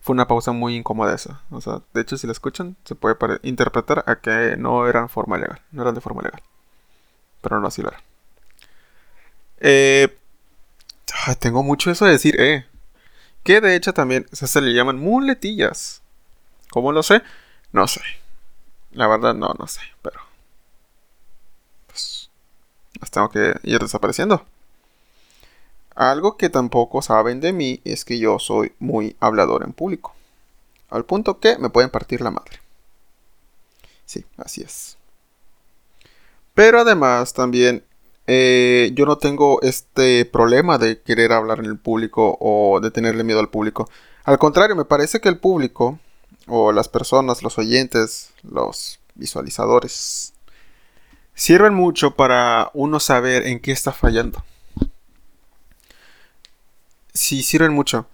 [0.00, 1.42] fue una pausa muy incómoda esa.
[1.50, 5.38] O sea, de hecho, si la escuchan, se puede interpretar a que no eran forma
[5.38, 5.60] legal.
[5.70, 6.42] No eran de forma legal.
[7.40, 8.00] Pero no así lo eran.
[9.60, 10.16] Eh,
[11.38, 12.66] tengo mucho eso de decir, eh.
[13.44, 16.02] Que de hecho también se le llaman muletillas.
[16.70, 17.22] ¿Cómo lo sé?
[17.72, 18.00] No sé.
[18.92, 19.80] La verdad, no, no sé.
[20.02, 20.20] Pero.
[21.86, 22.30] Pues.
[23.00, 24.44] Las tengo que ir desapareciendo.
[25.94, 30.14] Algo que tampoco saben de mí es que yo soy muy hablador en público.
[30.88, 32.60] Al punto que me pueden partir la madre.
[34.04, 34.96] Sí, así es.
[36.54, 37.84] Pero además también
[38.26, 43.24] eh, yo no tengo este problema de querer hablar en el público o de tenerle
[43.24, 43.88] miedo al público.
[44.24, 45.98] Al contrario, me parece que el público
[46.46, 50.32] o las personas, los oyentes, los visualizadores,
[51.34, 54.44] sirven mucho para uno saber en qué está fallando
[57.12, 58.06] sí sirven mucho.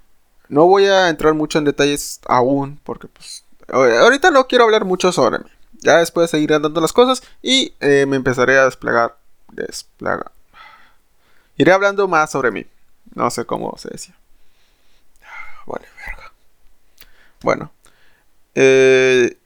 [0.48, 5.12] No voy a entrar mucho en detalles aún, porque pues ahorita no quiero hablar mucho
[5.12, 5.50] sobre mí.
[5.80, 9.16] Ya después seguiré dando las cosas y eh, me empezaré a desplegar.
[9.52, 10.32] Desplegar.
[11.56, 12.66] Iré hablando más sobre mí.
[13.14, 14.14] No sé cómo se decía.
[15.66, 16.32] Vale, verga.
[17.42, 17.70] Bueno.
[18.60, 19.36] Eh,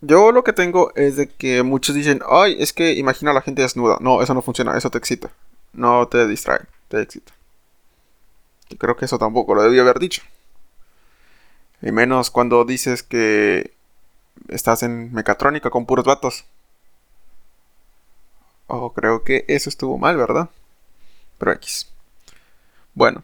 [0.00, 3.42] yo lo que tengo es de que muchos dicen, ay, es que imagina a la
[3.42, 3.98] gente desnuda.
[4.00, 5.30] No, eso no funciona, eso te excita.
[5.72, 7.32] No te distrae, te excita
[8.76, 10.22] creo que eso tampoco lo debí haber dicho.
[11.80, 13.72] Y menos cuando dices que
[14.48, 16.44] estás en mecatrónica con puros vatos.
[18.66, 20.50] Oh, creo que eso estuvo mal, ¿verdad?
[21.38, 21.88] Pero X.
[22.94, 23.22] Bueno,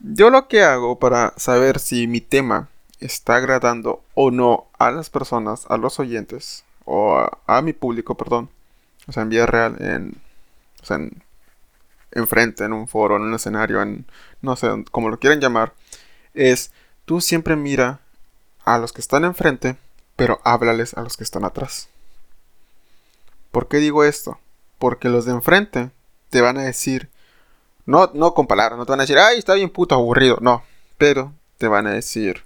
[0.00, 2.68] yo lo que hago para saber si mi tema
[3.00, 8.48] está agradando o no a las personas, a los oyentes, o a, mi público, perdón,
[9.06, 10.20] o sea, en vida real, en,
[10.82, 11.22] o sea, en
[12.12, 14.06] enfrente, en un foro, en un escenario, en
[14.40, 15.74] no sé, como lo quieran llamar,
[16.34, 16.72] es
[17.04, 18.00] tú siempre mira
[18.64, 19.76] a los que están enfrente,
[20.16, 21.88] pero háblales a los que están atrás.
[23.50, 24.38] ¿Por qué digo esto?
[24.78, 25.90] Porque los de enfrente
[26.30, 27.10] te van a decir,
[27.84, 30.62] no, no con palabras, no te van a decir, ay, está bien puto aburrido, no,
[30.98, 32.45] pero te van a decir,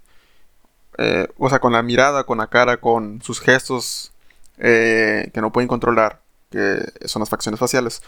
[1.03, 4.13] eh, o sea, con la mirada, con la cara, con sus gestos
[4.59, 8.03] eh, que no pueden controlar, que son las facciones faciales,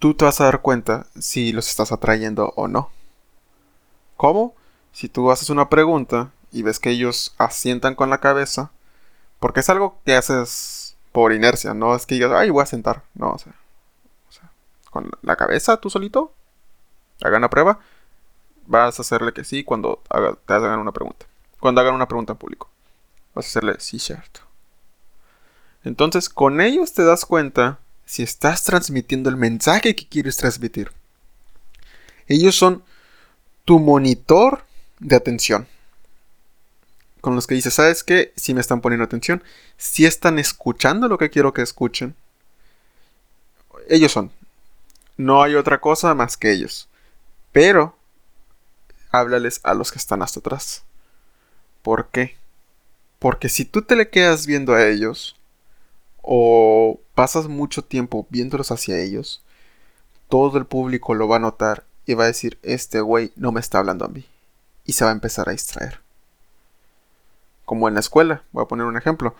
[0.00, 2.90] tú te vas a dar cuenta si los estás atrayendo o no.
[4.16, 4.56] ¿Cómo?
[4.90, 8.72] Si tú haces una pregunta y ves que ellos asientan con la cabeza,
[9.38, 13.04] porque es algo que haces por inercia, no es que digas, ay, voy a sentar,
[13.14, 13.52] no, o sea,
[14.90, 16.32] con la cabeza tú solito,
[17.22, 17.78] hagan la prueba,
[18.66, 20.02] vas a hacerle que sí cuando
[20.46, 21.26] te hagan una pregunta.
[21.62, 22.68] Cuando hagan una pregunta en público,
[23.36, 24.40] vas a hacerle sí, cierto.
[25.84, 30.90] Entonces, con ellos te das cuenta si estás transmitiendo el mensaje que quieres transmitir.
[32.26, 32.82] Ellos son
[33.64, 34.64] tu monitor
[34.98, 35.68] de atención.
[37.20, 38.32] Con los que dices, ¿sabes qué?
[38.34, 39.44] Si me están poniendo atención,
[39.76, 42.16] si están escuchando lo que quiero que escuchen.
[43.88, 44.32] Ellos son.
[45.16, 46.88] No hay otra cosa más que ellos.
[47.52, 47.96] Pero,
[49.12, 50.82] háblales a los que están hasta atrás.
[51.82, 52.36] ¿Por qué?
[53.18, 55.36] Porque si tú te le quedas viendo a ellos,
[56.22, 59.42] o pasas mucho tiempo viéndolos hacia ellos,
[60.28, 63.60] todo el público lo va a notar y va a decir, este güey no me
[63.60, 64.24] está hablando a mí.
[64.84, 66.00] Y se va a empezar a distraer.
[67.64, 69.34] Como en la escuela, voy a poner un ejemplo.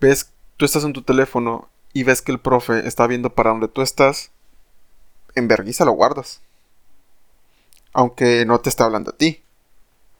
[0.00, 3.68] Ves, tú estás en tu teléfono y ves que el profe está viendo para donde
[3.68, 4.30] tú estás,
[5.34, 6.42] en vergüenza lo guardas.
[7.92, 9.42] Aunque no te está hablando a ti.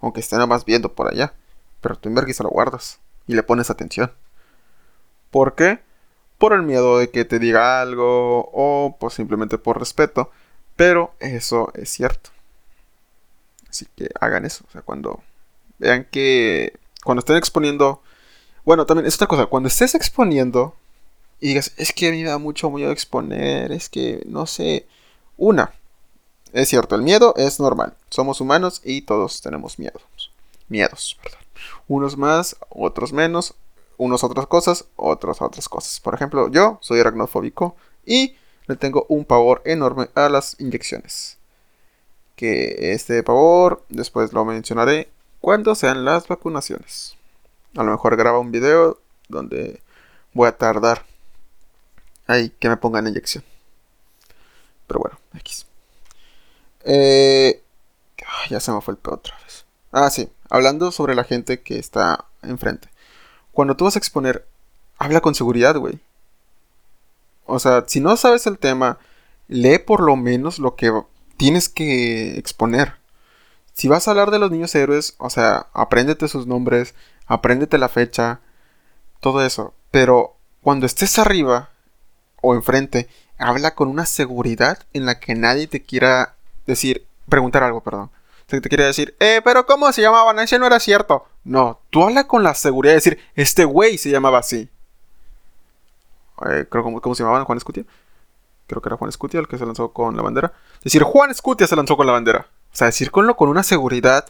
[0.01, 1.35] Aunque esté nada más viendo por allá.
[1.81, 3.01] Pero tú en vergüenza lo guardas.
[3.27, 4.13] Y le pones atención.
[5.31, 5.81] ¿Por qué?
[6.39, 10.31] por el miedo de que te diga algo o pues simplemente por respeto.
[10.77, 12.31] Pero eso es cierto.
[13.69, 14.65] Así que hagan eso.
[14.69, 15.23] O sea, cuando
[15.79, 18.03] vean que cuando estén exponiendo...
[18.65, 19.47] Bueno, también es otra cosa.
[19.47, 20.75] Cuando estés exponiendo
[21.41, 24.87] y digas, es que a mí me da mucho miedo exponer, es que no sé.
[25.37, 25.73] Una,
[26.53, 27.95] es cierto, el miedo es normal.
[28.11, 30.03] Somos humanos y todos tenemos miedos.
[30.69, 31.41] Miedos, perdón.
[31.89, 33.55] Unos más, otros menos,
[33.97, 36.01] unos otras cosas, otras otras cosas.
[36.01, 41.39] Por ejemplo, yo soy aracnofóbico y le tengo un pavor enorme a las inyecciones.
[42.35, 47.17] Que este pavor después lo mencionaré cuando sean las vacunaciones.
[47.77, 48.99] A lo mejor graba un video
[49.29, 49.81] donde
[50.33, 51.05] voy a tardar
[52.27, 53.45] ahí que me pongan inyección.
[54.87, 55.67] Pero bueno, X.
[56.85, 57.63] Eh,
[58.49, 59.65] ya se me fue el peor otra vez.
[59.93, 60.29] Ah, sí.
[60.49, 62.89] Hablando sobre la gente que está enfrente
[63.57, 64.47] cuando tú vas a exponer,
[64.99, 65.99] habla con seguridad, güey.
[67.47, 68.99] O sea, si no sabes el tema,
[69.49, 70.93] lee por lo menos lo que
[71.39, 72.97] tienes que exponer.
[73.73, 76.95] Si vas a hablar de los niños héroes, o sea, apréndete sus nombres,
[77.27, 78.41] apréndete la fecha,
[79.21, 79.73] todo eso.
[79.91, 81.71] Pero cuando estés arriba
[82.43, 86.35] o enfrente, habla con una seguridad en la que nadie te quiera
[86.67, 88.11] decir, preguntar algo, perdón
[88.47, 90.39] te quiere decir, eh, pero ¿cómo se llamaban?
[90.39, 91.27] Ese no era cierto.
[91.43, 94.69] No, tú habla con la seguridad de decir, este güey se llamaba así.
[96.49, 97.45] Eh, creo, ¿cómo, ¿cómo, se llamaban?
[97.45, 97.85] ¿Juan Escutia?
[98.69, 100.53] Creo que era Juan Escutia el que se lanzó con la bandera.
[100.83, 102.47] Decir, Juan Escutia se lanzó con la bandera.
[102.73, 104.27] O sea, decir con, con una seguridad.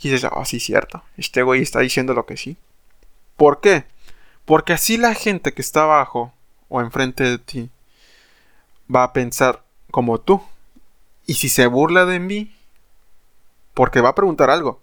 [0.00, 1.02] Y dices, ah, sí, cierto.
[1.16, 2.56] Este güey está diciendo lo que sí.
[3.36, 3.84] ¿Por qué?
[4.46, 6.32] Porque así la gente que está abajo
[6.68, 7.70] o enfrente de ti
[8.92, 10.42] va a pensar como tú.
[11.26, 12.52] Y si se burla de mí,
[13.80, 14.82] porque va a preguntar algo.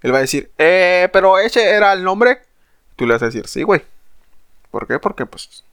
[0.00, 2.40] Él va a decir, eh, pero ese era el nombre.
[2.96, 3.84] Tú le vas a decir, sí, güey.
[4.70, 4.98] ¿Por qué?
[4.98, 5.64] Porque pues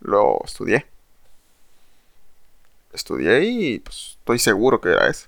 [0.00, 0.86] lo estudié.
[2.90, 5.26] Estudié y pues estoy seguro que era ese.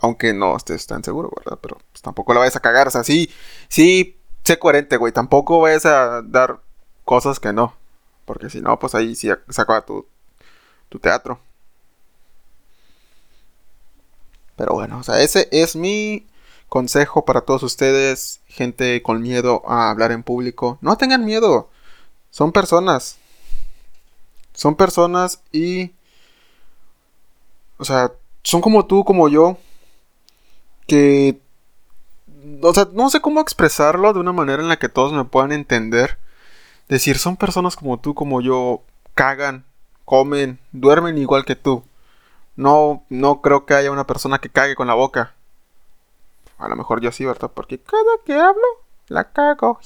[0.00, 1.58] Aunque no estés tan seguro, ¿verdad?
[1.60, 2.88] Pero pues, tampoco la vayas a cagar.
[2.88, 3.30] O sea, sí,
[3.68, 5.12] sí, sé coherente, güey.
[5.12, 6.60] Tampoco vayas a dar
[7.04, 7.74] cosas que no.
[8.24, 9.28] Porque si no, pues ahí sí
[9.86, 10.06] tu,
[10.88, 11.40] tu teatro.
[14.56, 16.26] Pero bueno, o sea, ese es mi
[16.68, 20.78] consejo para todos ustedes, gente con miedo a hablar en público.
[20.80, 21.68] No tengan miedo.
[22.30, 23.18] Son personas.
[24.54, 25.92] Son personas y...
[27.78, 29.58] O sea, son como tú, como yo.
[30.86, 31.38] Que...
[32.62, 35.52] O sea, no sé cómo expresarlo de una manera en la que todos me puedan
[35.52, 36.18] entender.
[36.88, 38.82] Decir, son personas como tú, como yo.
[39.14, 39.64] Cagan,
[40.04, 41.82] comen, duermen igual que tú.
[42.56, 45.34] No, no creo que haya una persona que cague con la boca.
[46.58, 47.50] A lo mejor yo sí, ¿verdad?
[47.54, 48.64] Porque cada que hablo,
[49.08, 49.78] la cago.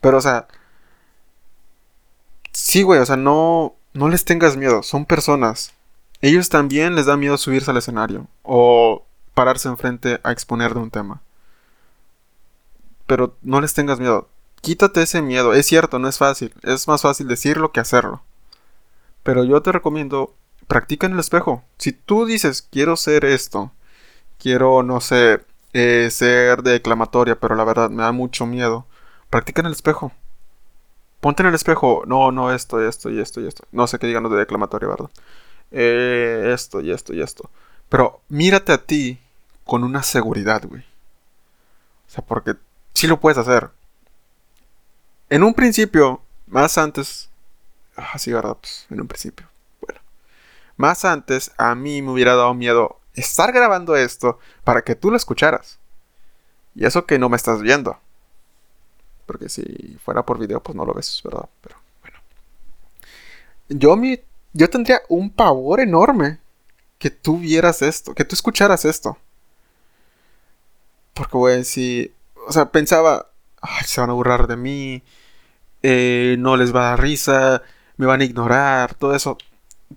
[0.00, 0.46] Pero, o sea.
[2.52, 3.74] Sí, güey, o sea, no.
[3.92, 4.82] No les tengas miedo.
[4.84, 5.72] Son personas.
[6.20, 8.28] Ellos también les da miedo subirse al escenario.
[8.42, 9.04] O
[9.34, 11.22] pararse enfrente a exponer de un tema.
[13.06, 14.28] Pero no les tengas miedo.
[14.60, 15.54] quítate ese miedo.
[15.54, 16.54] Es cierto, no es fácil.
[16.62, 18.22] Es más fácil decirlo que hacerlo.
[19.22, 20.34] Pero yo te recomiendo,
[20.70, 21.64] practica en el espejo.
[21.78, 23.72] Si tú dices, quiero ser esto,
[24.38, 25.40] quiero, no sé,
[25.72, 28.86] eh, ser declamatoria, pero la verdad me da mucho miedo,
[29.30, 30.12] practica en el espejo.
[31.18, 33.64] Ponte en el espejo, no, no, esto, esto y esto y esto.
[33.72, 35.10] No sé qué digan de declamatoria, ¿verdad?
[35.72, 37.50] Eh, esto y esto y esto.
[37.88, 39.18] Pero mírate a ti
[39.64, 40.82] con una seguridad, güey.
[42.06, 42.54] O sea, porque
[42.94, 43.70] sí lo puedes hacer.
[45.30, 47.28] En un principio, más antes.
[47.96, 48.56] Ah, sí, ¿verdad?
[48.60, 49.49] Pues en un principio.
[50.80, 55.18] Más antes, a mí me hubiera dado miedo estar grabando esto para que tú lo
[55.18, 55.78] escucharas.
[56.74, 57.98] Y eso que no me estás viendo.
[59.26, 61.50] Porque si fuera por video, pues no lo ves, ¿verdad?
[61.60, 62.18] Pero bueno.
[63.68, 64.20] Yo, mi,
[64.54, 66.40] yo tendría un pavor enorme
[66.98, 69.18] que tú vieras esto, que tú escucharas esto.
[71.12, 72.10] Porque, güey, si.
[72.48, 73.26] O sea, pensaba,
[73.84, 75.02] se van a burlar de mí,
[75.82, 77.62] eh, no les va a dar risa,
[77.98, 79.36] me van a ignorar, todo eso.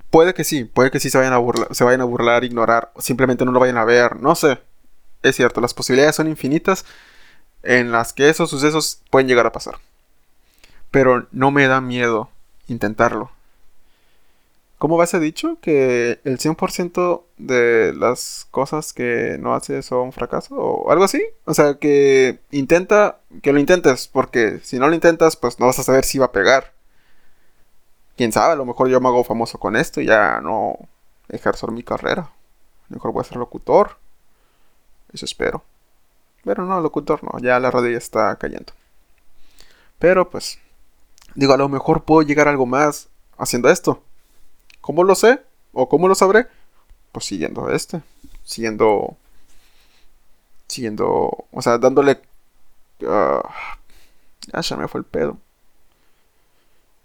[0.09, 2.91] Puede que sí, puede que sí se vayan a burlar, se vayan a burlar, ignorar,
[2.97, 4.59] simplemente no lo vayan a ver, no sé.
[5.21, 6.85] Es cierto, las posibilidades son infinitas
[7.63, 9.75] en las que esos sucesos pueden llegar a pasar.
[10.91, 12.29] Pero no me da miedo
[12.67, 13.31] intentarlo.
[14.83, 15.57] ¿Cómo va ese dicho?
[15.61, 21.23] Que el 100% de las cosas que no haces son fracaso o algo así.
[21.45, 25.79] O sea, que intenta, que lo intentes, porque si no lo intentas, pues no vas
[25.79, 26.73] a saber si va a pegar.
[28.15, 30.77] Quién sabe, a lo mejor yo me hago famoso con esto y ya no
[31.29, 32.23] ejerzo mi carrera.
[32.23, 33.97] A lo mejor voy a ser locutor.
[35.11, 35.63] Eso espero.
[36.43, 38.73] Pero no, locutor no, ya la rodilla está cayendo.
[39.97, 40.59] Pero pues,
[41.35, 44.03] digo, a lo mejor puedo llegar a algo más haciendo esto.
[44.81, 45.41] ¿Cómo lo sé?
[45.71, 46.47] ¿O cómo lo sabré?
[47.11, 48.01] Pues siguiendo este.
[48.43, 49.15] Siguiendo.
[50.67, 51.45] Siguiendo.
[51.51, 52.21] O sea, dándole.
[53.01, 53.41] Uh,
[54.51, 55.37] ya me fue el pedo.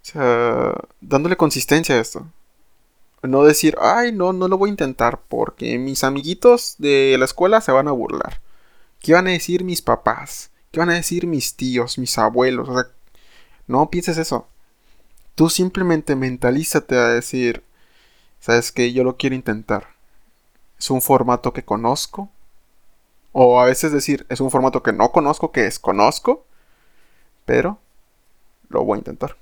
[0.01, 2.27] Sea, dándole consistencia a esto.
[3.21, 7.59] No decir, ay, no, no lo voy a intentar porque mis amiguitos de la escuela
[7.61, 8.41] se van a burlar.
[9.01, 10.51] ¿Qué van a decir mis papás?
[10.71, 12.69] ¿Qué van a decir mis tíos, mis abuelos?
[12.69, 12.87] O sea,
[13.67, 14.47] no pienses eso.
[15.35, 17.63] Tú simplemente mentalízate a decir,
[18.39, 18.93] ¿sabes qué?
[18.93, 19.87] Yo lo quiero intentar.
[20.77, 22.29] Es un formato que conozco.
[23.31, 26.45] O a veces decir, es un formato que no conozco, que desconozco.
[27.45, 27.79] Pero
[28.69, 29.35] lo voy a intentar.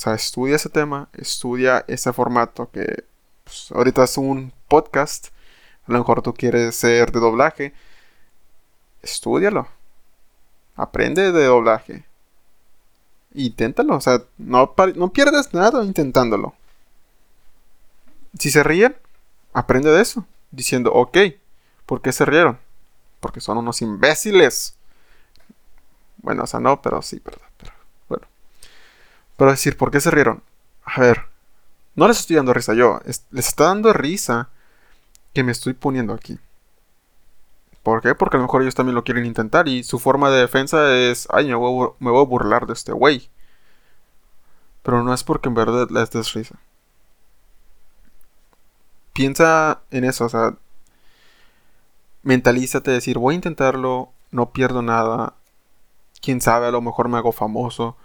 [0.00, 3.04] O sea, estudia ese tema, estudia ese formato que
[3.44, 5.28] pues, ahorita es un podcast
[5.90, 7.74] a lo mejor tú quieres ser de doblaje.
[9.02, 9.66] Estúdialo.
[10.76, 12.04] Aprende de doblaje.
[13.34, 13.96] Inténtalo.
[13.96, 16.54] O sea, no, no pierdes nada intentándolo.
[18.38, 18.96] Si se ríen,
[19.52, 20.24] aprende de eso.
[20.52, 21.18] Diciendo, ok,
[21.86, 22.60] ¿por qué se rieron?
[23.18, 24.76] Porque son unos imbéciles.
[26.18, 27.49] Bueno, o sea, no, pero sí, verdad.
[29.40, 30.42] Pero, decir, ¿por qué se rieron?
[30.84, 31.22] A ver,
[31.94, 33.00] no les estoy dando risa yo.
[33.06, 34.50] les está dando risa
[35.32, 36.38] que me estoy poniendo aquí.
[37.82, 38.14] ¿Por qué?
[38.14, 41.26] Porque a lo mejor ellos también lo quieren intentar y su forma de defensa es,
[41.30, 43.30] ay, me voy, a burlar de este güey.
[44.82, 46.56] Pero no es porque en verdad les des risa.
[49.14, 50.54] Piensa en eso, o sea,
[52.24, 55.32] mentalízate, decir, voy a intentarlo, no pierdo nada.
[56.20, 57.96] Quién sabe, a lo mejor me hago famoso,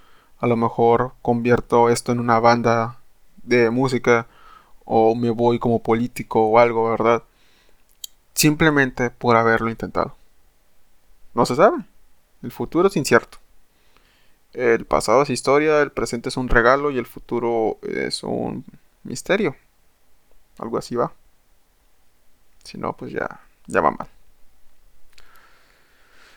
[0.45, 2.99] a lo mejor convierto esto en una banda
[3.41, 4.27] de música
[4.85, 7.23] o me voy como político o algo, ¿verdad?
[8.35, 10.15] Simplemente por haberlo intentado.
[11.33, 11.83] No se sabe.
[12.43, 13.39] El futuro es incierto.
[14.53, 18.65] El pasado es historia, el presente es un regalo y el futuro es un
[19.01, 19.55] misterio.
[20.59, 21.11] Algo así va.
[22.63, 24.07] Si no, pues ya, ya va mal.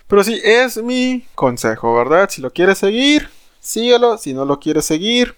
[0.07, 2.31] Pero sí, es mi consejo, ¿verdad?
[2.31, 3.29] Si lo quieres seguir,
[3.69, 4.19] síguelo.
[4.19, 5.37] Si no lo quieres seguir,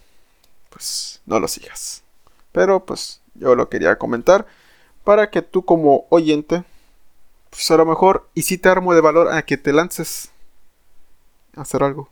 [0.70, 2.02] pues no lo sigas.
[2.52, 4.46] Pero pues yo lo quería comentar
[5.04, 6.64] para que tú como oyente,
[7.50, 10.30] pues a lo mejor y si te armo de valor a que te lances
[11.56, 12.08] a hacer algo.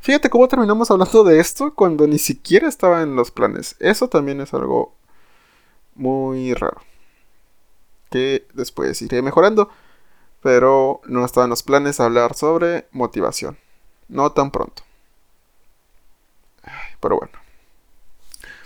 [0.00, 3.74] Fíjate cómo terminamos hablando de esto cuando ni siquiera estaba en los planes.
[3.80, 4.94] Eso también es algo
[5.96, 6.80] muy raro.
[8.10, 9.68] Que después iré mejorando.
[10.42, 13.58] Pero no estaba en los planes hablar sobre motivación.
[14.08, 14.82] No tan pronto.
[17.00, 17.32] Pero bueno.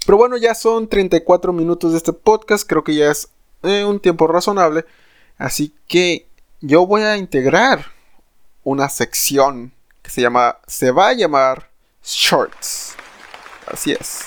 [0.07, 3.28] Pero bueno, ya son 34 minutos de este podcast, creo que ya es
[3.62, 4.84] eh, un tiempo razonable.
[5.38, 6.26] Así que
[6.61, 7.86] yo voy a integrar
[8.64, 9.72] una sección
[10.03, 11.70] que se llama, se va a llamar
[12.03, 12.97] Shorts.
[13.66, 14.24] Así es,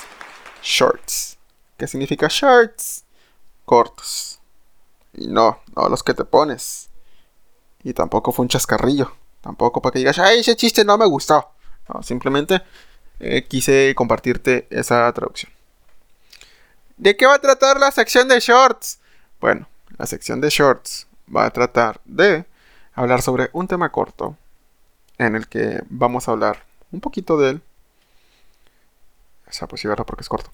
[0.62, 1.36] Shorts.
[1.76, 3.04] ¿Qué significa shorts?
[3.64, 4.40] Cortos.
[5.12, 6.88] Y no, no los que te pones.
[7.82, 9.12] Y tampoco fue un chascarrillo.
[9.44, 11.50] Tampoco para que digas, ay, ese chiste no me gustó.
[12.00, 12.62] Simplemente
[13.20, 15.52] eh, quise compartirte esa traducción.
[16.96, 19.00] ¿De qué va a tratar la sección de shorts?
[19.42, 19.68] Bueno,
[19.98, 22.46] la sección de shorts va a tratar de
[22.94, 24.34] hablar sobre un tema corto
[25.18, 27.62] en el que vamos a hablar un poquito de él.
[29.46, 30.06] O sea, pues sí, ¿verdad?
[30.06, 30.50] Porque es corto.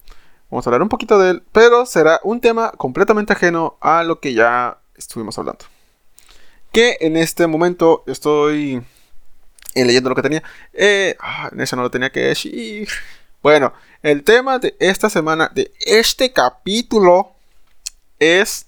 [0.49, 4.19] Vamos a hablar un poquito de él, pero será un tema completamente ajeno a lo
[4.19, 5.63] que ya estuvimos hablando.
[6.71, 8.81] Que en este momento estoy
[9.75, 10.43] eh, leyendo lo que tenía.
[10.73, 12.87] Eh, ah, en eso no lo tenía que decir.
[13.41, 17.31] Bueno, el tema de esta semana, de este capítulo,
[18.19, 18.67] es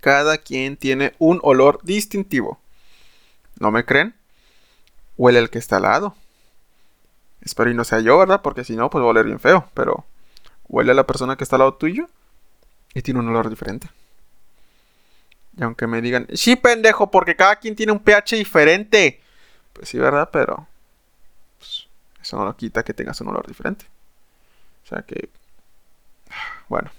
[0.00, 2.60] cada quien tiene un olor distintivo.
[3.58, 4.14] ¿No me creen?
[5.16, 6.14] Huele el que está al lado.
[7.42, 8.42] Espero y no sea yo, ¿verdad?
[8.42, 9.68] Porque si no, pues va a oler bien feo.
[9.74, 10.04] Pero
[10.68, 12.08] huele a la persona que está al lado tuyo
[12.94, 13.88] y tiene un olor diferente.
[15.56, 19.20] Y aunque me digan, sí, pendejo, porque cada quien tiene un pH diferente.
[19.72, 20.30] Pues sí, ¿verdad?
[20.32, 20.66] Pero
[21.58, 21.88] pues,
[22.22, 23.86] eso no lo quita que tengas un olor diferente.
[24.84, 25.28] O sea que,
[26.68, 26.90] bueno.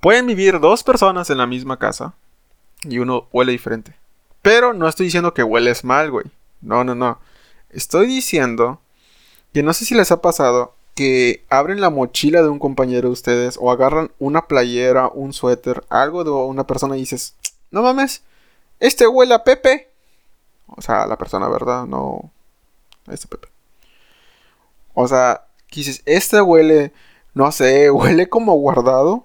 [0.00, 2.14] Pueden vivir dos personas en la misma casa
[2.82, 3.94] y uno huele diferente.
[4.40, 6.24] Pero no estoy diciendo que hueles mal, güey.
[6.62, 7.20] No, no, no.
[7.68, 8.80] Estoy diciendo
[9.52, 13.14] que no sé si les ha pasado que abren la mochila de un compañero de
[13.14, 17.36] ustedes o agarran una playera, un suéter, algo de una persona y dices,
[17.70, 18.22] no mames,
[18.80, 19.88] este huele a Pepe.
[20.66, 21.86] O sea, la persona, ¿verdad?
[21.86, 22.30] No.
[23.10, 23.48] Este Pepe.
[24.92, 26.92] O sea, dices, este huele,
[27.32, 29.24] no sé, huele como guardado.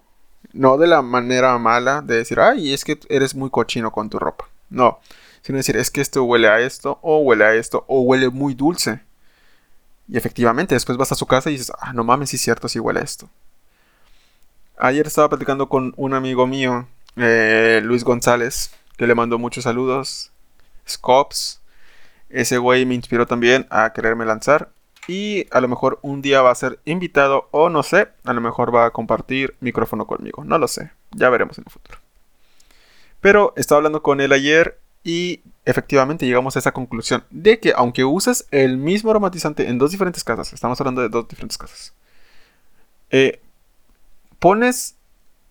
[0.53, 4.17] No de la manera mala de decir, ay, es que eres muy cochino con tu
[4.17, 4.47] ropa.
[4.69, 4.99] No.
[5.41, 8.53] Sino decir, es que esto huele a esto, o huele a esto, o huele muy
[8.53, 9.01] dulce.
[10.07, 12.67] Y efectivamente, después vas a su casa y dices, ah, no mames, sí es cierto,
[12.67, 13.29] sí huele esto.
[14.77, 20.31] Ayer estaba platicando con un amigo mío, eh, Luis González, que le mandó muchos saludos.
[20.87, 21.61] Scops.
[22.29, 24.69] Ese güey me inspiró también a quererme lanzar.
[25.07, 28.41] Y a lo mejor un día va a ser invitado o no sé, a lo
[28.41, 30.43] mejor va a compartir micrófono conmigo.
[30.43, 31.99] No lo sé, ya veremos en el futuro.
[33.21, 38.03] Pero estaba hablando con él ayer y efectivamente llegamos a esa conclusión de que aunque
[38.03, 41.93] uses el mismo aromatizante en dos diferentes casas, estamos hablando de dos diferentes casas,
[43.11, 43.39] eh,
[44.39, 44.95] pones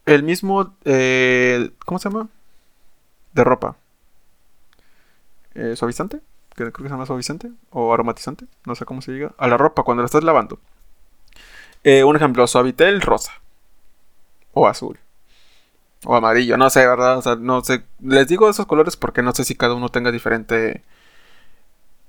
[0.06, 2.28] el mismo, eh, ¿cómo se llama?
[3.32, 3.76] De ropa.
[5.54, 6.18] Eh, suavizante,
[6.56, 9.56] que creo que se llama suavizante, o aromatizante, no sé cómo se diga, a la
[9.56, 10.58] ropa cuando la estás lavando.
[11.84, 13.40] un ejemplo, Suavitel rosa,
[14.52, 14.98] o azul.
[16.04, 17.18] O amarillo, no sé, ¿verdad?
[17.18, 17.84] O sea, no sé.
[18.00, 20.82] Les digo esos colores porque no sé si cada uno tenga diferente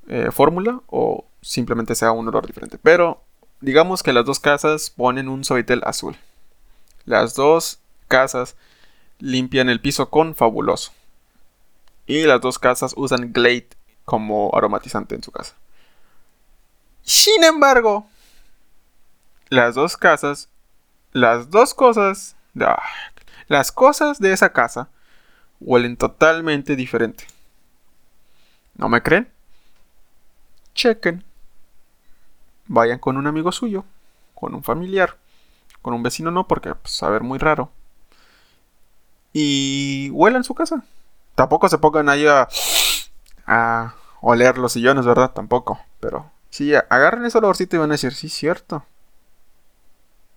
[0.08, 2.78] eh, fórmula o simplemente sea un olor diferente.
[2.82, 3.22] Pero
[3.62, 6.18] digamos que las dos casas ponen un Suavitel azul.
[7.06, 8.56] Las dos casas
[9.20, 10.92] limpian el piso con fabuloso.
[12.06, 13.70] Y las dos casas usan Glade
[14.04, 15.56] como aromatizante en su casa.
[17.02, 18.08] Sin embargo,
[19.50, 20.50] las dos casas,
[21.12, 22.82] las dos cosas, ah,
[23.48, 24.90] las cosas de esa casa
[25.60, 27.26] huelen totalmente diferente.
[28.76, 29.32] ¿No me creen?
[30.74, 31.24] Chequen.
[32.68, 33.86] Vayan con un amigo suyo,
[34.34, 35.18] con un familiar,
[35.82, 37.72] con un vecino no, porque pues, a ver muy raro.
[39.34, 40.84] Y huelan su casa.
[41.36, 42.48] Tampoco se pongan ahí a,
[43.46, 45.32] a oler los sillones, ¿verdad?
[45.32, 45.80] Tampoco.
[46.00, 48.86] Pero sí, agarren ese olorcito y van a decir, sí, cierto.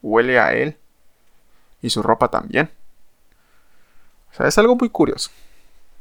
[0.02, 0.76] Huele a él.
[1.80, 2.70] Y su ropa también.
[4.32, 5.30] O sea, es algo muy curioso.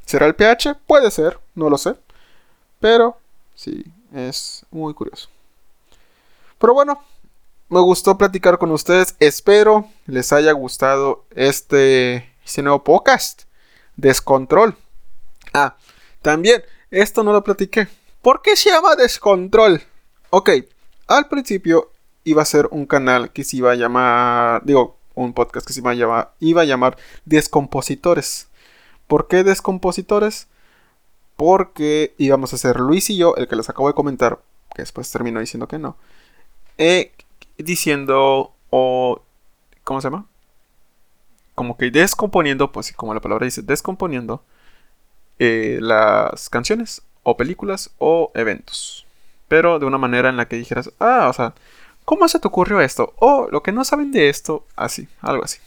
[0.05, 0.75] ¿Será el pH?
[0.85, 1.95] Puede ser, no lo sé.
[2.79, 3.17] Pero
[3.55, 5.29] sí, es muy curioso.
[6.59, 7.03] Pero bueno,
[7.69, 9.15] me gustó platicar con ustedes.
[9.19, 13.43] Espero les haya gustado este, este nuevo podcast.
[13.95, 14.75] Descontrol.
[15.53, 15.75] Ah,
[16.21, 17.87] también, esto no lo platiqué.
[18.21, 19.81] ¿Por qué se llama Descontrol?
[20.29, 20.49] Ok,
[21.07, 21.91] al principio
[22.23, 25.81] iba a ser un canal que se iba a llamar, digo, un podcast que se
[25.81, 28.49] iba a llamar, Descompositores.
[29.07, 30.47] ¿Por qué Descompositores?
[31.35, 34.39] Porque íbamos a ser Luis y yo, el que les acabo de comentar,
[34.75, 35.97] que después terminó diciendo que no,
[36.77, 37.11] eh,
[37.57, 39.21] diciendo o...
[39.83, 40.25] ¿Cómo se llama?
[41.55, 44.43] Como que descomponiendo, pues como la palabra dice, descomponiendo
[45.39, 49.05] eh, las canciones o películas o eventos.
[49.47, 51.53] Pero de una manera en la que dijeras, ah, o sea,
[52.07, 53.13] ¿Cómo se te ocurrió esto?
[53.17, 55.59] O lo que no saben de esto, así, algo así.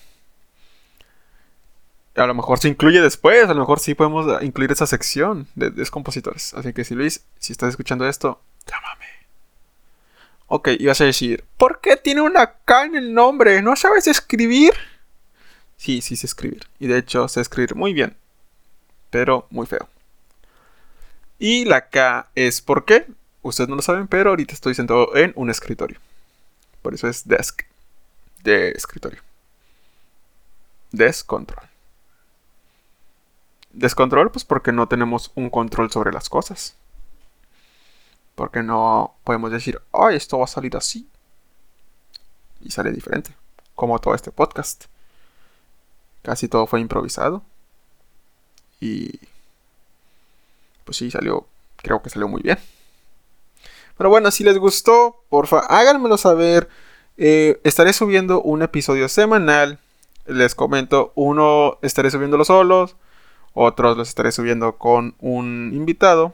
[2.14, 5.68] A lo mejor se incluye después, a lo mejor sí podemos incluir esa sección de
[5.68, 6.54] descompositores.
[6.54, 9.04] Así que si Luis, si estás escuchando esto, llámame.
[10.46, 13.60] Ok, ibas a decir, ¿por qué tiene una K en el nombre?
[13.60, 14.72] ¿No sabes escribir?
[15.76, 16.66] Sí, sí sé escribir.
[16.78, 18.16] Y de hecho sé escribir muy bien.
[19.10, 19.90] Pero muy feo.
[21.38, 23.08] Y la K es por qué.
[23.42, 26.00] Ustedes no lo saben, pero ahorita estoy sentado en un escritorio.
[26.82, 27.62] Por eso es desk.
[28.42, 29.20] De escritorio.
[30.92, 31.68] Descontrol.
[33.72, 36.74] Descontrol, pues porque no tenemos un control sobre las cosas.
[38.34, 41.08] Porque no podemos decir, ay, esto va a salir así.
[42.60, 43.34] Y sale diferente.
[43.74, 44.86] Como todo este podcast.
[46.22, 47.42] Casi todo fue improvisado.
[48.80, 49.20] Y
[50.84, 52.58] pues sí, salió, creo que salió muy bien.
[54.00, 56.70] Pero bueno, si les gustó, porfa, háganmelo saber.
[57.18, 59.78] Eh, estaré subiendo un episodio semanal.
[60.24, 62.96] Les comento, uno estaré subiéndolo solos,
[63.52, 66.32] otros los estaré subiendo con un invitado.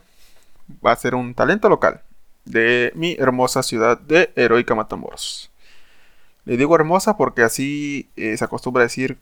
[0.86, 2.02] Va a ser un talento local
[2.44, 5.50] de mi hermosa ciudad de Heroica Matamoros.
[6.44, 9.18] Le digo hermosa porque así eh, se acostumbra a decir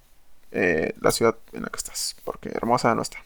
[0.53, 3.25] eh, la ciudad en la que estás, porque hermosa no está.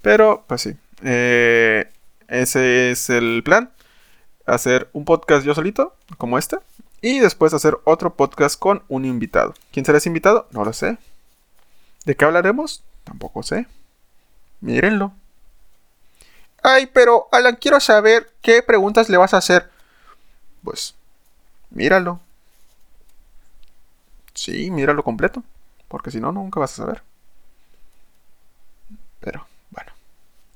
[0.00, 1.90] Pero, pues sí, eh,
[2.28, 3.72] ese es el plan.
[4.46, 6.58] Hacer un podcast yo solito, como este,
[7.00, 9.54] y después hacer otro podcast con un invitado.
[9.72, 10.48] ¿Quién será ese invitado?
[10.50, 10.98] No lo sé.
[12.04, 12.82] ¿De qué hablaremos?
[13.04, 13.66] Tampoco sé.
[14.60, 15.12] Mírenlo.
[16.62, 19.70] Ay, pero Alan, quiero saber qué preguntas le vas a hacer.
[20.62, 20.94] Pues,
[21.70, 22.20] míralo.
[24.32, 25.42] Sí, míralo completo.
[25.88, 27.02] Porque si no, nunca vas a saber.
[29.20, 29.92] Pero, bueno.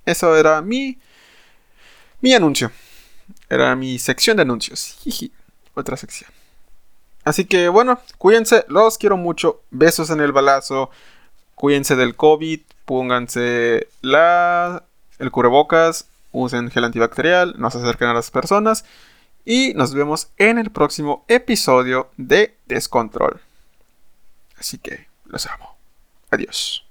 [0.07, 0.99] Eso era mi.
[2.21, 2.71] Mi anuncio.
[3.49, 4.99] Era mi sección de anuncios.
[5.75, 6.31] Otra sección.
[7.25, 9.63] Así que bueno, cuídense, los quiero mucho.
[9.71, 10.91] Besos en el balazo.
[11.55, 12.61] Cuídense del COVID.
[12.85, 14.85] Pónganse la,
[15.19, 16.09] el cubrebocas.
[16.33, 17.55] Usen gel antibacterial.
[17.59, 18.85] No se acerquen a las personas.
[19.45, 23.41] Y nos vemos en el próximo episodio de Descontrol.
[24.59, 25.77] Así que los amo.
[26.31, 26.88] Adiós.